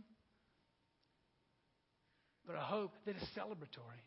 but 2.46 2.56
a 2.56 2.60
hope 2.60 2.92
that 3.04 3.14
is 3.14 3.22
celebratory. 3.36 4.00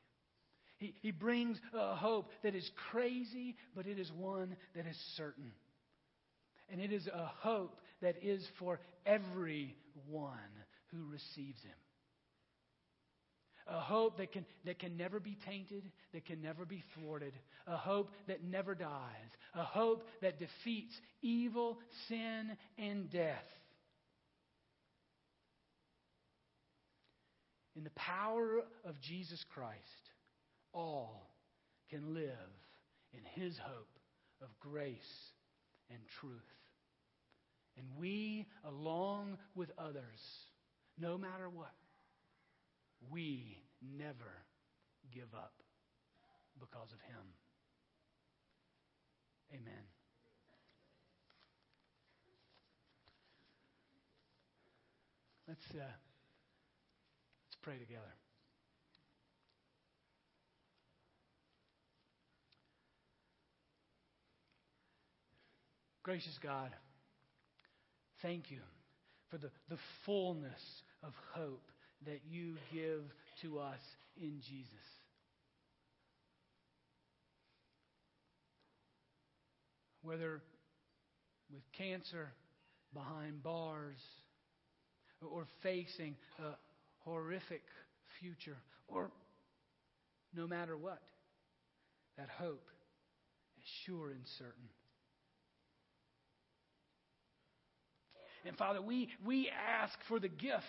He, 0.77 0.95
he 1.03 1.11
brings 1.11 1.59
a 1.71 1.93
hope 1.93 2.31
that 2.41 2.55
is 2.55 2.67
crazy, 2.89 3.55
but 3.75 3.85
it 3.85 3.99
is 3.99 4.11
one 4.11 4.55
that 4.75 4.87
is 4.87 4.97
certain. 5.15 5.51
And 6.67 6.81
it 6.81 6.91
is 6.91 7.05
a 7.05 7.31
hope 7.41 7.79
that 8.01 8.15
is 8.23 8.43
for 8.57 8.79
everyone 9.05 9.59
who 10.91 11.05
receives 11.11 11.61
him 11.61 11.77
a 13.67 13.79
hope 13.79 14.17
that 14.17 14.31
can, 14.31 14.45
that 14.65 14.79
can 14.79 14.95
never 14.95 15.19
be 15.19 15.37
tainted, 15.45 15.83
that 16.13 16.25
can 16.25 16.41
never 16.41 16.65
be 16.65 16.83
thwarted, 16.93 17.33
a 17.67 17.77
hope 17.77 18.11
that 18.27 18.43
never 18.43 18.75
dies, 18.75 19.31
a 19.55 19.63
hope 19.63 20.07
that 20.21 20.39
defeats 20.39 20.93
evil, 21.21 21.79
sin, 22.07 22.55
and 22.77 23.09
death. 23.09 23.45
In 27.75 27.83
the 27.83 27.89
power 27.91 28.61
of 28.85 29.01
Jesus 29.01 29.43
Christ, 29.53 29.79
all 30.71 31.29
can 31.89 32.13
live 32.13 32.31
in 33.13 33.41
his 33.41 33.57
hope 33.57 33.99
of 34.41 34.47
grace 34.59 35.31
and 35.89 35.99
truth. 36.19 36.31
And 37.77 37.85
we, 37.99 38.45
along 38.63 39.37
with 39.55 39.71
others, 39.77 40.21
no 40.97 41.17
matter 41.17 41.49
what, 41.49 41.73
we 43.11 43.57
never 43.97 44.31
give 45.13 45.33
up 45.35 45.53
because 46.59 46.91
of 46.91 46.99
Him. 47.01 47.25
Amen. 49.53 49.83
Let's, 55.47 55.65
uh, 55.71 55.77
let's 55.77 57.57
pray 57.61 57.77
together. 57.77 58.01
Gracious 66.01 66.37
God, 66.41 66.69
thank 68.21 68.51
you 68.51 68.59
for 69.29 69.37
the, 69.37 69.49
the 69.69 69.77
fullness 70.05 70.61
of 71.01 71.13
hope 71.33 71.71
that 72.05 72.21
you 72.29 72.55
give 72.73 73.03
to 73.41 73.59
us 73.59 73.79
in 74.17 74.39
Jesus. 74.47 74.69
Whether 80.01 80.41
with 81.51 81.63
cancer 81.77 82.31
behind 82.93 83.43
bars 83.43 83.97
or 85.21 85.45
facing 85.63 86.15
a 86.39 86.51
horrific 87.03 87.63
future 88.19 88.57
or 88.87 89.09
no 90.35 90.47
matter 90.47 90.77
what, 90.77 91.01
that 92.17 92.29
hope 92.29 92.67
is 93.57 93.63
sure 93.85 94.11
and 94.11 94.21
certain. 94.37 94.69
And 98.45 98.55
Father, 98.57 98.81
we, 98.81 99.09
we 99.25 99.49
ask 99.49 99.93
for 100.07 100.19
the 100.19 100.27
gift 100.27 100.63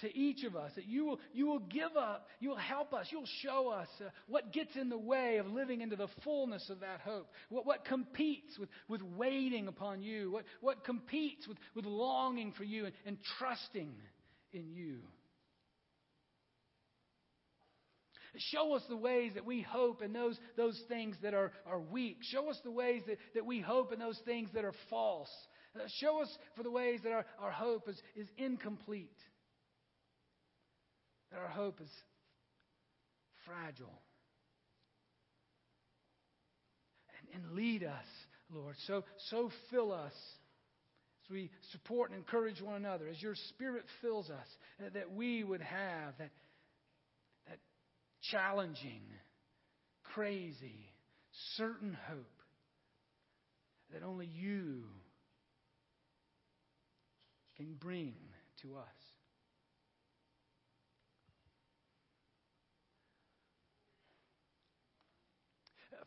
to 0.00 0.16
each 0.16 0.44
of 0.44 0.54
us 0.54 0.70
that 0.76 0.86
you 0.86 1.04
will, 1.04 1.20
you 1.32 1.46
will 1.46 1.58
give 1.58 1.96
up, 1.98 2.28
you 2.38 2.50
will 2.50 2.56
help 2.56 2.94
us, 2.94 3.08
you'll 3.10 3.24
show 3.42 3.68
us 3.68 3.88
uh, 4.00 4.10
what 4.28 4.52
gets 4.52 4.76
in 4.76 4.88
the 4.88 4.98
way 4.98 5.38
of 5.38 5.46
living 5.46 5.80
into 5.80 5.96
the 5.96 6.08
fullness 6.22 6.70
of 6.70 6.80
that 6.80 7.00
hope, 7.00 7.28
what, 7.48 7.66
what 7.66 7.84
competes 7.84 8.56
with, 8.58 8.68
with 8.88 9.02
waiting 9.02 9.66
upon 9.66 10.02
you, 10.02 10.30
what, 10.30 10.44
what 10.60 10.84
competes 10.84 11.48
with, 11.48 11.58
with 11.74 11.84
longing 11.84 12.52
for 12.52 12.64
you 12.64 12.84
and, 12.84 12.94
and 13.04 13.18
trusting 13.38 13.92
in 14.52 14.70
you. 14.70 14.98
Show 18.38 18.74
us 18.74 18.82
the 18.88 18.96
ways 18.96 19.32
that 19.34 19.46
we 19.46 19.62
hope 19.62 20.02
in 20.02 20.12
those, 20.12 20.38
those 20.56 20.78
things 20.88 21.16
that 21.22 21.32
are, 21.34 21.52
are 21.66 21.80
weak. 21.80 22.18
Show 22.20 22.50
us 22.50 22.58
the 22.64 22.70
ways 22.70 23.02
that, 23.06 23.16
that 23.34 23.46
we 23.46 23.60
hope 23.60 23.92
in 23.92 23.98
those 23.98 24.20
things 24.24 24.50
that 24.54 24.64
are 24.64 24.74
false. 24.90 25.30
Uh, 25.76 25.84
show 26.00 26.22
us 26.22 26.28
for 26.56 26.62
the 26.62 26.70
ways 26.70 27.00
that 27.04 27.12
our, 27.12 27.26
our 27.40 27.50
hope 27.50 27.88
is, 27.88 28.00
is 28.16 28.26
incomplete, 28.38 29.18
that 31.30 31.38
our 31.38 31.48
hope 31.48 31.80
is 31.80 31.90
fragile. 33.44 34.00
And, 37.34 37.44
and 37.44 37.54
lead 37.54 37.84
us, 37.84 38.06
Lord. 38.50 38.74
So, 38.86 39.04
so 39.30 39.50
fill 39.70 39.92
us 39.92 40.12
as 41.24 41.30
we 41.30 41.50
support 41.72 42.10
and 42.10 42.18
encourage 42.18 42.62
one 42.62 42.76
another, 42.76 43.08
as 43.08 43.20
your 43.20 43.34
Spirit 43.50 43.84
fills 44.00 44.30
us, 44.30 44.46
that, 44.80 44.94
that 44.94 45.12
we 45.12 45.44
would 45.44 45.62
have 45.62 46.16
that, 46.18 46.30
that 47.48 47.58
challenging, 48.30 49.02
crazy, 50.14 50.92
certain 51.56 51.96
hope 52.08 52.26
that 53.92 54.02
only 54.02 54.26
you 54.26 54.84
can 57.56 57.74
bring 57.74 58.14
to 58.62 58.76
us. 58.76 58.84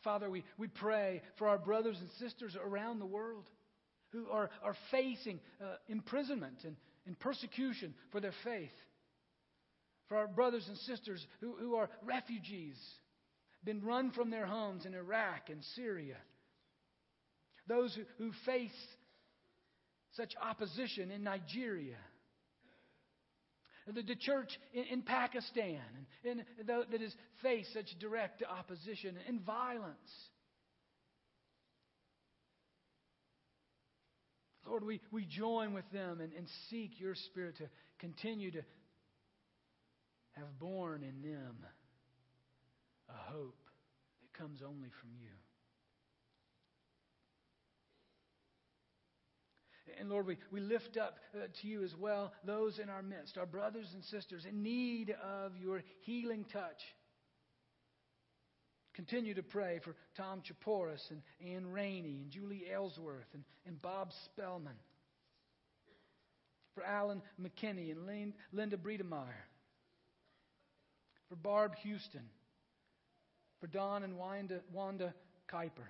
Father, 0.02 0.30
we, 0.30 0.44
we 0.56 0.68
pray 0.68 1.22
for 1.36 1.48
our 1.48 1.58
brothers 1.58 1.98
and 2.00 2.08
sisters 2.18 2.56
around 2.62 2.98
the 2.98 3.06
world 3.06 3.44
who 4.10 4.28
are, 4.30 4.50
are 4.62 4.76
facing 4.90 5.40
uh, 5.62 5.74
imprisonment 5.88 6.58
and, 6.64 6.76
and 7.06 7.18
persecution 7.18 7.94
for 8.10 8.20
their 8.20 8.32
faith. 8.44 8.72
For 10.08 10.16
our 10.16 10.26
brothers 10.26 10.66
and 10.68 10.76
sisters 10.78 11.24
who, 11.40 11.54
who 11.58 11.76
are 11.76 11.90
refugees, 12.02 12.76
been 13.64 13.82
run 13.82 14.10
from 14.10 14.30
their 14.30 14.46
homes 14.46 14.86
in 14.86 14.94
Iraq 14.94 15.50
and 15.50 15.62
Syria. 15.76 16.16
Those 17.68 17.94
who, 17.94 18.02
who 18.24 18.32
face 18.46 18.70
such 20.16 20.34
opposition 20.42 21.10
in 21.10 21.22
Nigeria 21.22 21.96
the, 23.94 24.02
the 24.02 24.14
church 24.14 24.58
in, 24.72 24.84
in 24.84 25.02
Pakistan 25.02 25.80
and, 26.24 26.44
and 26.58 26.68
that 26.68 27.00
has 27.00 27.14
faced 27.42 27.72
such 27.72 27.98
direct 27.98 28.42
opposition 28.42 29.16
and 29.26 29.40
violence. 29.40 29.96
Lord, 34.66 34.84
we, 34.84 35.00
we 35.10 35.24
join 35.24 35.72
with 35.72 35.90
them 35.92 36.20
and, 36.20 36.32
and 36.32 36.46
seek 36.68 37.00
your 37.00 37.14
Spirit 37.14 37.56
to 37.58 37.68
continue 37.98 38.50
to 38.52 38.62
have 40.32 40.58
born 40.60 41.02
in 41.02 41.28
them 41.28 41.56
a 43.08 43.32
hope 43.32 43.58
that 44.22 44.38
comes 44.38 44.60
only 44.62 44.90
from 45.00 45.10
you. 45.20 45.30
And 49.98 50.08
Lord, 50.08 50.26
we, 50.26 50.36
we 50.50 50.60
lift 50.60 50.96
up 50.96 51.18
uh, 51.34 51.46
to 51.60 51.66
you 51.68 51.82
as 51.82 51.94
well 51.96 52.32
those 52.44 52.78
in 52.78 52.88
our 52.88 53.02
midst, 53.02 53.38
our 53.38 53.46
brothers 53.46 53.88
and 53.94 54.04
sisters 54.04 54.44
in 54.44 54.62
need 54.62 55.14
of 55.22 55.56
your 55.56 55.82
healing 56.00 56.44
touch. 56.52 56.80
Continue 58.94 59.34
to 59.34 59.42
pray 59.42 59.80
for 59.82 59.94
Tom 60.16 60.42
Chaporis 60.42 61.10
and 61.10 61.22
Ann 61.54 61.70
Rainey 61.70 62.20
and 62.22 62.30
Julie 62.30 62.64
Ellsworth 62.70 63.28
and, 63.32 63.44
and 63.66 63.80
Bob 63.80 64.10
Spellman. 64.26 64.74
For 66.74 66.84
Alan 66.84 67.22
McKinney 67.40 67.90
and 67.90 68.32
Linda 68.52 68.76
Breedemeyer. 68.76 69.46
For 71.28 71.36
Barb 71.36 71.76
Houston. 71.76 72.22
For 73.60 73.66
Don 73.66 74.02
and 74.02 74.16
Wanda, 74.16 74.60
Wanda 74.72 75.14
Kuiper. 75.48 75.88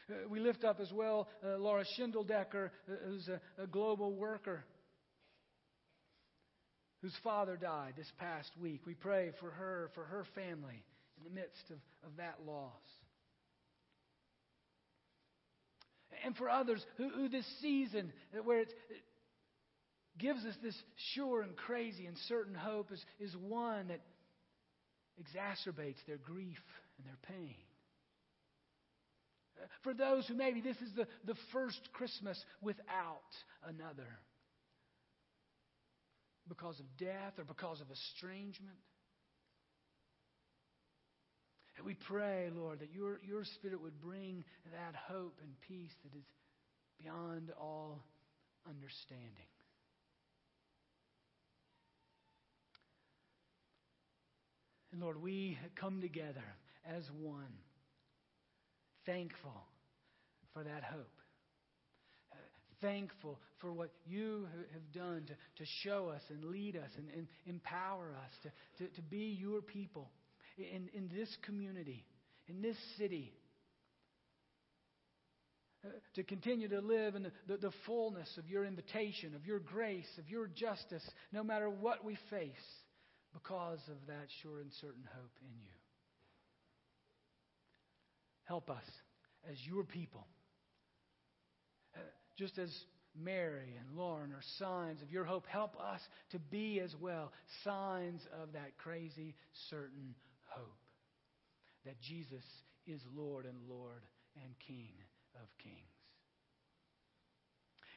we 0.29 0.39
lift 0.39 0.63
up 0.63 0.79
as 0.79 0.91
well 0.91 1.27
uh, 1.43 1.57
Laura 1.57 1.83
Schindeldecker, 1.97 2.69
uh, 2.89 2.93
who's 3.07 3.27
a, 3.27 3.39
a 3.61 3.67
global 3.67 4.13
worker 4.13 4.63
whose 7.01 7.15
father 7.23 7.57
died 7.57 7.93
this 7.97 8.11
past 8.19 8.51
week. 8.61 8.81
We 8.85 8.93
pray 8.93 9.31
for 9.39 9.49
her, 9.49 9.89
for 9.95 10.03
her 10.03 10.25
family 10.35 10.83
in 11.17 11.23
the 11.23 11.39
midst 11.39 11.69
of, 11.71 11.77
of 12.05 12.17
that 12.17 12.35
loss. 12.45 12.71
And 16.23 16.35
for 16.35 16.49
others 16.49 16.85
who, 16.97 17.09
who 17.09 17.29
this 17.29 17.45
season, 17.61 18.11
where 18.43 18.61
it 18.61 18.73
gives 20.19 20.45
us 20.45 20.55
this 20.61 20.75
sure 21.15 21.41
and 21.41 21.55
crazy 21.55 22.05
and 22.05 22.15
certain 22.27 22.53
hope, 22.53 22.91
is, 22.91 23.03
is 23.19 23.35
one 23.35 23.87
that 23.87 24.01
exacerbates 25.19 25.97
their 26.05 26.17
grief 26.17 26.59
and 26.97 27.07
their 27.07 27.17
pain. 27.37 27.55
For 29.83 29.93
those 29.93 30.27
who 30.27 30.35
maybe 30.35 30.61
this 30.61 30.77
is 30.77 30.93
the, 30.95 31.07
the 31.25 31.37
first 31.51 31.79
Christmas 31.93 32.43
without 32.61 33.21
another 33.63 34.07
because 36.47 36.79
of 36.79 36.85
death 36.97 37.33
or 37.37 37.43
because 37.43 37.81
of 37.81 37.87
estrangement. 37.91 38.77
And 41.77 41.85
we 41.85 41.95
pray, 42.07 42.49
Lord, 42.53 42.79
that 42.79 42.91
your, 42.93 43.19
your 43.25 43.43
Spirit 43.43 43.81
would 43.81 44.01
bring 44.01 44.43
that 44.71 44.95
hope 45.07 45.37
and 45.41 45.51
peace 45.67 45.93
that 46.03 46.17
is 46.17 46.25
beyond 47.01 47.51
all 47.59 48.03
understanding. 48.69 49.47
And 54.91 55.01
Lord, 55.01 55.21
we 55.21 55.57
come 55.75 56.01
together 56.01 56.43
as 56.85 57.03
one 57.19 57.53
thankful 59.05 59.65
for 60.53 60.63
that 60.63 60.83
hope. 60.83 61.07
Thankful 62.81 63.39
for 63.59 63.71
what 63.71 63.91
you 64.07 64.47
have 64.73 64.91
done 64.91 65.23
to, 65.27 65.33
to 65.33 65.69
show 65.83 66.09
us 66.09 66.21
and 66.29 66.43
lead 66.45 66.75
us 66.75 66.89
and, 66.97 67.09
and 67.15 67.27
empower 67.45 68.15
us 68.15 68.31
to, 68.43 68.83
to, 68.83 68.95
to 68.95 69.01
be 69.03 69.37
your 69.39 69.61
people 69.61 70.09
in, 70.57 70.89
in 70.93 71.09
this 71.15 71.29
community, 71.45 72.03
in 72.47 72.61
this 72.61 72.77
city. 72.97 73.33
Uh, 75.85 75.89
to 76.15 76.23
continue 76.23 76.67
to 76.67 76.79
live 76.79 77.15
in 77.15 77.23
the, 77.23 77.31
the, 77.47 77.57
the 77.57 77.71
fullness 77.85 78.29
of 78.37 78.47
your 78.47 78.65
invitation, 78.65 79.35
of 79.35 79.45
your 79.45 79.59
grace, 79.59 80.09
of 80.17 80.29
your 80.29 80.47
justice, 80.47 81.07
no 81.31 81.43
matter 81.43 81.69
what 81.69 82.03
we 82.03 82.15
face, 82.29 82.49
because 83.33 83.79
of 83.87 83.97
that 84.07 84.27
sure 84.41 84.59
and 84.59 84.71
certain 84.79 85.07
hope 85.15 85.31
in 85.41 85.53
you. 85.59 85.80
Help 88.51 88.69
us 88.69 88.83
as 89.49 89.55
your 89.65 89.85
people. 89.85 90.27
Uh, 91.95 91.99
just 92.37 92.57
as 92.57 92.69
Mary 93.17 93.77
and 93.79 93.97
Lauren 93.97 94.33
are 94.33 94.43
signs 94.59 95.01
of 95.01 95.09
your 95.09 95.23
hope, 95.23 95.45
help 95.47 95.79
us 95.79 96.01
to 96.31 96.37
be 96.37 96.81
as 96.81 96.93
well 96.99 97.31
signs 97.63 98.19
of 98.43 98.51
that 98.51 98.77
crazy, 98.77 99.35
certain 99.69 100.15
hope 100.49 100.75
that 101.85 101.95
Jesus 102.01 102.43
is 102.85 102.99
Lord 103.15 103.45
and 103.45 103.55
Lord 103.69 104.03
and 104.35 104.53
King 104.67 104.91
of 105.35 105.47
kings. 105.63 105.77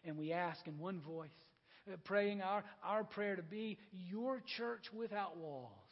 And 0.04 0.16
we 0.16 0.32
ask 0.32 0.64
in 0.68 0.78
one 0.78 1.00
voice, 1.00 1.30
uh, 1.92 1.96
praying 2.04 2.42
our, 2.42 2.62
our 2.84 3.02
prayer 3.02 3.34
to 3.34 3.42
be 3.42 3.76
your 3.90 4.40
church 4.56 4.84
without 4.96 5.36
walls 5.36 5.83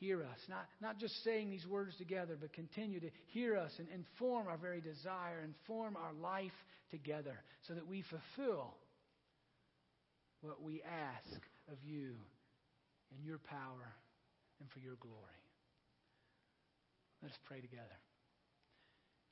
hear 0.00 0.22
us. 0.22 0.38
Not, 0.48 0.66
not 0.80 0.98
just 0.98 1.22
saying 1.22 1.50
these 1.50 1.66
words 1.66 1.94
together, 1.96 2.36
but 2.40 2.52
continue 2.52 2.98
to 3.00 3.10
hear 3.28 3.56
us 3.56 3.70
and 3.78 3.86
inform 3.94 4.48
our 4.48 4.56
very 4.56 4.80
desire, 4.80 5.44
inform 5.44 5.96
our 5.96 6.14
life 6.20 6.52
together 6.90 7.36
so 7.68 7.74
that 7.74 7.86
we 7.86 8.02
fulfill 8.02 8.74
what 10.40 10.62
we 10.62 10.82
ask 10.82 11.40
of 11.70 11.76
you 11.84 12.14
in 13.16 13.24
your 13.24 13.38
power 13.38 13.94
and 14.60 14.68
for 14.70 14.80
your 14.80 14.96
glory. 15.00 15.16
Let 17.22 17.32
us 17.32 17.38
pray 17.46 17.60
together. 17.60 17.84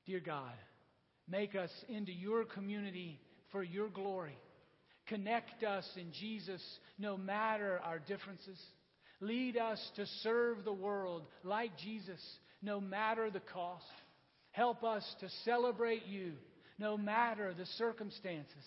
Dear 0.05 0.19
God, 0.19 0.53
make 1.27 1.55
us 1.55 1.71
into 1.87 2.11
your 2.11 2.45
community 2.45 3.19
for 3.51 3.63
your 3.63 3.89
glory. 3.89 4.37
Connect 5.07 5.63
us 5.63 5.85
in 5.97 6.11
Jesus 6.19 6.61
no 6.99 7.17
matter 7.17 7.79
our 7.83 7.97
differences. 7.97 8.59
Lead 9.21 9.57
us 9.57 9.79
to 9.95 10.05
serve 10.23 10.63
the 10.63 10.73
world 10.73 11.23
like 11.43 11.77
Jesus, 11.77 12.21
no 12.61 12.79
matter 12.79 13.29
the 13.29 13.41
cost. 13.41 13.83
Help 14.51 14.83
us 14.83 15.03
to 15.19 15.29
celebrate 15.43 16.05
you, 16.05 16.33
no 16.77 16.97
matter 16.97 17.53
the 17.53 17.65
circumstances. 17.77 18.63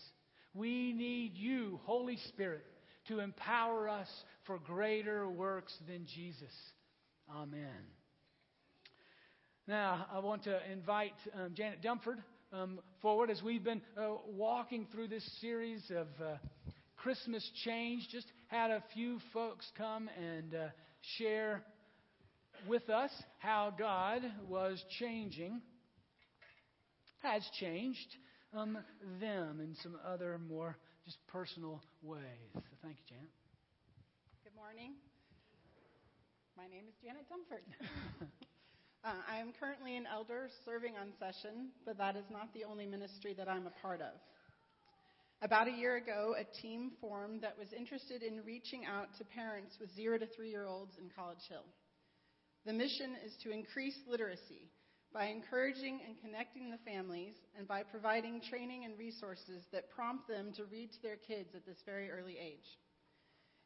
We 0.54 0.92
need 0.92 1.32
you, 1.34 1.80
Holy 1.84 2.18
Spirit, 2.28 2.64
to 3.08 3.20
empower 3.20 3.88
us 3.88 4.08
for 4.44 4.58
greater 4.58 5.28
works 5.28 5.74
than 5.88 6.06
Jesus. 6.14 6.52
Amen. 7.34 7.86
Now, 9.66 10.06
I 10.12 10.18
want 10.18 10.44
to 10.44 10.60
invite 10.70 11.14
um, 11.34 11.54
Janet 11.54 11.82
Dumford 11.82 12.18
um, 12.52 12.80
forward 13.00 13.30
as 13.30 13.42
we've 13.42 13.64
been 13.64 13.80
uh, 13.96 14.16
walking 14.26 14.86
through 14.92 15.08
this 15.08 15.24
series 15.40 15.90
of 15.90 16.08
uh, 16.22 16.36
Christmas 17.02 17.48
change. 17.64 18.06
Just 18.10 18.28
had 18.46 18.70
a 18.70 18.82
few 18.94 19.18
folks 19.32 19.66
come 19.76 20.08
and 20.16 20.54
uh, 20.54 20.68
share 21.18 21.64
with 22.68 22.88
us 22.88 23.10
how 23.38 23.74
God 23.76 24.22
was 24.48 24.82
changing, 25.00 25.60
has 27.22 27.42
changed 27.58 28.06
um, 28.56 28.78
them 29.20 29.58
in 29.60 29.74
some 29.82 29.96
other 30.06 30.38
more 30.48 30.76
just 31.04 31.18
personal 31.26 31.82
ways. 32.04 32.20
So 32.54 32.60
thank 32.82 32.96
you, 32.98 33.16
Janet. 33.16 33.30
Good 34.44 34.54
morning. 34.54 34.92
My 36.56 36.68
name 36.68 36.84
is 36.86 36.94
Janet 37.02 37.26
Dumford. 37.28 37.64
uh, 39.04 39.12
I 39.28 39.38
am 39.38 39.52
currently 39.58 39.96
an 39.96 40.06
elder 40.06 40.48
serving 40.64 40.94
on 41.00 41.08
session, 41.18 41.70
but 41.84 41.98
that 41.98 42.14
is 42.14 42.26
not 42.30 42.54
the 42.54 42.62
only 42.62 42.86
ministry 42.86 43.34
that 43.36 43.48
I'm 43.48 43.66
a 43.66 43.82
part 43.82 44.00
of. 44.00 44.14
About 45.42 45.66
a 45.66 45.72
year 45.72 45.96
ago, 45.96 46.36
a 46.38 46.44
team 46.62 46.92
formed 47.00 47.40
that 47.40 47.58
was 47.58 47.72
interested 47.76 48.22
in 48.22 48.44
reaching 48.46 48.84
out 48.86 49.08
to 49.18 49.24
parents 49.24 49.74
with 49.80 49.92
zero 49.92 50.16
to 50.16 50.26
three 50.26 50.50
year 50.50 50.66
olds 50.66 50.94
in 51.02 51.10
College 51.10 51.42
Hill. 51.48 51.64
The 52.64 52.72
mission 52.72 53.16
is 53.26 53.34
to 53.42 53.50
increase 53.50 53.96
literacy 54.06 54.70
by 55.12 55.26
encouraging 55.26 55.98
and 56.06 56.14
connecting 56.22 56.70
the 56.70 56.78
families 56.86 57.34
and 57.58 57.66
by 57.66 57.82
providing 57.82 58.40
training 58.40 58.84
and 58.84 58.96
resources 58.96 59.64
that 59.72 59.90
prompt 59.90 60.28
them 60.28 60.52
to 60.54 60.64
read 60.66 60.92
to 60.92 61.02
their 61.02 61.16
kids 61.16 61.48
at 61.56 61.66
this 61.66 61.82
very 61.84 62.08
early 62.08 62.38
age. 62.38 62.78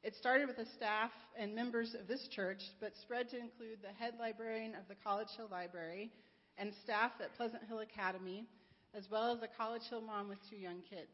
It 0.03 0.15
started 0.15 0.49
with 0.49 0.57
the 0.57 0.73
staff 0.77 1.11
and 1.39 1.55
members 1.55 1.95
of 1.95 2.09
this 2.09 2.27
church, 2.35 2.63
but 2.81 2.97
spread 3.03 3.29
to 3.31 3.39
include 3.39 3.83
the 3.83 3.93
head 4.03 4.15
librarian 4.19 4.75
of 4.77 4.89
the 4.89 4.97
College 5.05 5.29
Hill 5.37 5.49
Library 5.51 6.11
and 6.57 6.73
staff 6.85 7.13
at 7.23 7.37
Pleasant 7.37 7.65
Hill 7.69 7.81
Academy, 7.81 8.47
as 8.95 9.05
well 9.11 9.31
as 9.37 9.43
a 9.43 9.57
College 9.59 9.85
Hill 9.91 10.01
mom 10.01 10.31
with 10.31 10.39
two 10.49 10.57
young 10.57 10.81
kids. 10.89 11.13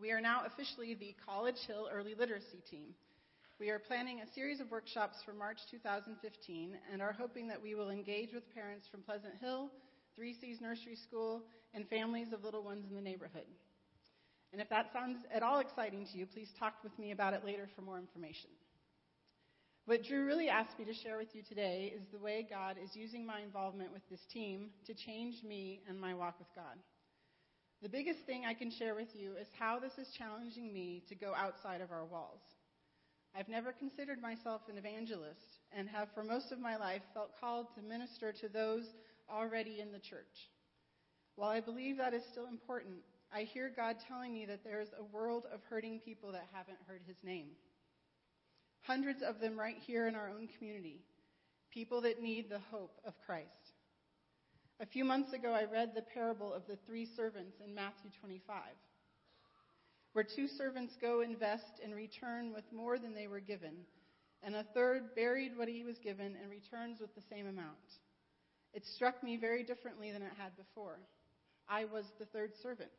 We 0.00 0.10
are 0.10 0.20
now 0.20 0.42
officially 0.44 0.94
the 0.94 1.14
College 1.24 1.58
Hill 1.68 1.88
Early 1.92 2.14
Literacy 2.18 2.62
Team. 2.68 2.94
We 3.60 3.70
are 3.70 3.78
planning 3.78 4.20
a 4.20 4.34
series 4.34 4.58
of 4.58 4.70
workshops 4.70 5.18
for 5.24 5.32
March 5.32 5.58
2015 5.70 6.76
and 6.92 7.00
are 7.00 7.12
hoping 7.12 7.46
that 7.46 7.62
we 7.62 7.76
will 7.76 7.90
engage 7.90 8.32
with 8.34 8.52
parents 8.52 8.88
from 8.90 9.02
Pleasant 9.02 9.34
Hill, 9.40 9.70
Three 10.16 10.34
Seas 10.34 10.60
Nursery 10.60 10.96
School, 10.96 11.42
and 11.74 11.88
families 11.88 12.32
of 12.32 12.42
little 12.42 12.64
ones 12.64 12.84
in 12.90 12.96
the 12.96 13.00
neighborhood. 13.00 13.46
And 14.52 14.60
if 14.60 14.68
that 14.68 14.92
sounds 14.92 15.18
at 15.32 15.44
all 15.44 15.60
exciting 15.60 16.06
to 16.12 16.18
you, 16.18 16.26
please 16.26 16.50
talk 16.58 16.74
with 16.82 16.98
me 16.98 17.12
about 17.12 17.32
it 17.32 17.44
later 17.44 17.68
for 17.76 17.82
more 17.82 17.98
information. 17.98 18.50
What 19.86 20.02
Drew 20.02 20.26
really 20.26 20.48
asked 20.48 20.76
me 20.76 20.86
to 20.86 20.94
share 20.94 21.18
with 21.18 21.28
you 21.34 21.42
today 21.48 21.92
is 21.94 22.02
the 22.10 22.18
way 22.18 22.44
God 22.50 22.78
is 22.82 22.96
using 22.96 23.24
my 23.24 23.42
involvement 23.42 23.92
with 23.92 24.02
this 24.10 24.26
team 24.32 24.70
to 24.86 24.94
change 24.94 25.44
me 25.44 25.82
and 25.88 26.00
my 26.00 26.14
walk 26.14 26.40
with 26.40 26.48
God. 26.56 26.78
The 27.82 27.88
biggest 27.88 28.20
thing 28.26 28.44
I 28.44 28.54
can 28.54 28.70
share 28.70 28.94
with 28.94 29.08
you 29.14 29.32
is 29.40 29.46
how 29.58 29.78
this 29.78 29.92
is 29.98 30.12
challenging 30.16 30.72
me 30.72 31.02
to 31.08 31.14
go 31.14 31.34
outside 31.36 31.80
of 31.80 31.90
our 31.90 32.04
walls. 32.04 32.40
I've 33.36 33.48
never 33.48 33.72
considered 33.72 34.22
myself 34.22 34.62
an 34.68 34.78
evangelist 34.78 35.58
and 35.76 35.88
have 35.88 36.08
for 36.14 36.22
most 36.22 36.52
of 36.52 36.60
my 36.60 36.76
life 36.76 37.02
felt 37.12 37.32
called 37.40 37.66
to 37.74 37.82
minister 37.82 38.32
to 38.40 38.48
those 38.48 38.84
already 39.28 39.80
in 39.80 39.90
the 39.90 39.98
church. 39.98 40.50
While 41.36 41.50
I 41.50 41.60
believe 41.60 41.98
that 41.98 42.14
is 42.14 42.22
still 42.30 42.46
important, 42.46 42.98
I 43.32 43.42
hear 43.42 43.72
God 43.74 43.96
telling 44.06 44.32
me 44.32 44.46
that 44.46 44.62
there 44.62 44.80
is 44.80 44.88
a 44.96 45.16
world 45.16 45.44
of 45.52 45.60
hurting 45.68 46.00
people 46.04 46.30
that 46.32 46.46
haven't 46.52 46.78
heard 46.86 47.00
his 47.06 47.16
name. 47.24 47.48
Hundreds 48.82 49.22
of 49.22 49.40
them 49.40 49.58
right 49.58 49.78
here 49.84 50.06
in 50.06 50.14
our 50.14 50.28
own 50.28 50.48
community. 50.56 51.00
People 51.72 52.02
that 52.02 52.22
need 52.22 52.48
the 52.48 52.60
hope 52.70 53.00
of 53.04 53.14
Christ. 53.26 53.48
A 54.80 54.86
few 54.86 55.04
months 55.04 55.32
ago, 55.32 55.52
I 55.52 55.64
read 55.64 55.94
the 55.94 56.02
parable 56.02 56.52
of 56.52 56.66
the 56.66 56.76
three 56.86 57.06
servants 57.16 57.56
in 57.64 57.74
Matthew 57.74 58.10
25 58.20 58.62
where 60.14 60.24
two 60.24 60.46
servants 60.46 60.94
go 61.00 61.20
invest 61.22 61.80
and 61.82 61.92
return 61.92 62.54
with 62.54 62.64
more 62.72 62.98
than 63.00 63.14
they 63.14 63.26
were 63.26 63.40
given, 63.40 63.74
and 64.44 64.54
a 64.54 64.62
third 64.72 65.12
buried 65.16 65.58
what 65.58 65.68
he 65.68 65.82
was 65.82 65.98
given 65.98 66.36
and 66.40 66.48
returns 66.48 67.00
with 67.00 67.12
the 67.16 67.22
same 67.28 67.48
amount. 67.48 67.98
It 68.72 68.86
struck 68.86 69.22
me 69.24 69.36
very 69.36 69.64
differently 69.64 70.12
than 70.12 70.22
it 70.22 70.32
had 70.38 70.56
before. 70.56 71.00
I 71.68 71.84
was 71.86 72.04
the 72.18 72.26
third 72.26 72.52
servant. 72.62 72.92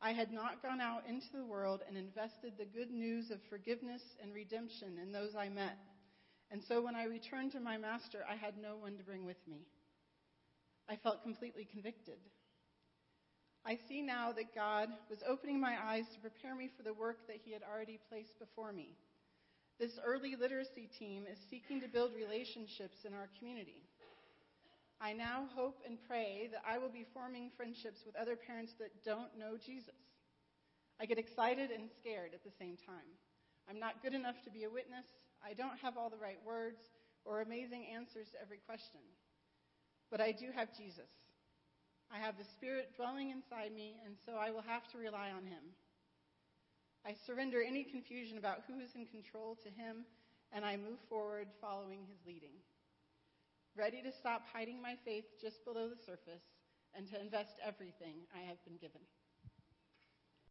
I 0.00 0.12
had 0.12 0.32
not 0.32 0.62
gone 0.62 0.80
out 0.80 1.02
into 1.08 1.26
the 1.34 1.44
world 1.44 1.80
and 1.86 1.96
invested 1.96 2.52
the 2.56 2.64
good 2.64 2.92
news 2.92 3.30
of 3.32 3.40
forgiveness 3.50 4.02
and 4.22 4.32
redemption 4.32 4.98
in 5.02 5.10
those 5.10 5.34
I 5.34 5.48
met. 5.48 5.78
And 6.52 6.62
so 6.68 6.80
when 6.80 6.94
I 6.94 7.04
returned 7.04 7.52
to 7.52 7.60
my 7.60 7.76
master, 7.76 8.24
I 8.28 8.36
had 8.36 8.54
no 8.56 8.76
one 8.76 8.96
to 8.98 9.02
bring 9.02 9.26
with 9.26 9.36
me. 9.48 9.66
I 10.90 10.96
felt 10.96 11.22
completely 11.22 11.68
convicted. 11.70 12.18
I 13.64 13.78
see 13.86 14.02
now 14.02 14.32
that 14.32 14.56
God 14.56 14.88
was 15.08 15.22
opening 15.22 15.60
my 15.60 15.76
eyes 15.78 16.06
to 16.14 16.20
prepare 16.20 16.56
me 16.56 16.68
for 16.76 16.82
the 16.82 16.94
work 16.94 17.18
that 17.28 17.38
He 17.44 17.52
had 17.52 17.62
already 17.62 18.00
placed 18.08 18.36
before 18.40 18.72
me. 18.72 18.96
This 19.78 20.00
early 20.04 20.34
literacy 20.34 20.90
team 20.98 21.26
is 21.30 21.38
seeking 21.48 21.80
to 21.80 21.88
build 21.88 22.10
relationships 22.18 23.06
in 23.06 23.14
our 23.14 23.30
community. 23.38 23.86
I 25.00 25.12
now 25.12 25.46
hope 25.54 25.78
and 25.86 25.96
pray 26.08 26.48
that 26.50 26.66
I 26.66 26.78
will 26.78 26.90
be 26.90 27.06
forming 27.14 27.50
friendships 27.56 28.02
with 28.04 28.16
other 28.16 28.34
parents 28.34 28.74
that 28.80 29.04
don't 29.04 29.38
know 29.38 29.56
Jesus. 29.56 29.94
I 31.00 31.06
get 31.06 31.18
excited 31.18 31.70
and 31.70 31.88
scared 32.02 32.34
at 32.34 32.42
the 32.42 32.52
same 32.58 32.76
time. 32.76 33.14
I'm 33.70 33.78
not 33.78 34.02
good 34.02 34.12
enough 34.12 34.42
to 34.44 34.50
be 34.50 34.64
a 34.64 34.70
witness. 34.70 35.06
I 35.38 35.54
don't 35.54 35.78
have 35.80 35.96
all 35.96 36.10
the 36.10 36.20
right 36.20 36.42
words 36.44 36.82
or 37.24 37.40
amazing 37.40 37.86
answers 37.94 38.26
to 38.32 38.42
every 38.42 38.58
question. 38.66 39.00
But 40.10 40.20
I 40.20 40.32
do 40.32 40.46
have 40.54 40.76
Jesus. 40.76 41.08
I 42.10 42.18
have 42.18 42.36
the 42.36 42.44
Spirit 42.58 42.90
dwelling 42.96 43.30
inside 43.30 43.72
me, 43.72 43.94
and 44.04 44.16
so 44.26 44.34
I 44.34 44.50
will 44.50 44.66
have 44.66 44.86
to 44.90 44.98
rely 44.98 45.30
on 45.30 45.46
Him. 45.46 45.62
I 47.06 47.14
surrender 47.26 47.62
any 47.62 47.84
confusion 47.84 48.36
about 48.36 48.66
who 48.66 48.80
is 48.80 48.90
in 48.94 49.06
control 49.06 49.56
to 49.62 49.70
Him, 49.70 50.04
and 50.52 50.64
I 50.64 50.76
move 50.76 50.98
forward 51.08 51.46
following 51.60 52.00
His 52.10 52.18
leading. 52.26 52.58
Ready 53.76 54.02
to 54.02 54.12
stop 54.12 54.42
hiding 54.52 54.82
my 54.82 54.96
faith 55.04 55.24
just 55.40 55.64
below 55.64 55.88
the 55.88 56.02
surface 56.04 56.42
and 56.94 57.06
to 57.08 57.20
invest 57.20 57.54
everything 57.64 58.26
I 58.34 58.40
have 58.48 58.58
been 58.64 58.76
given. 58.76 59.00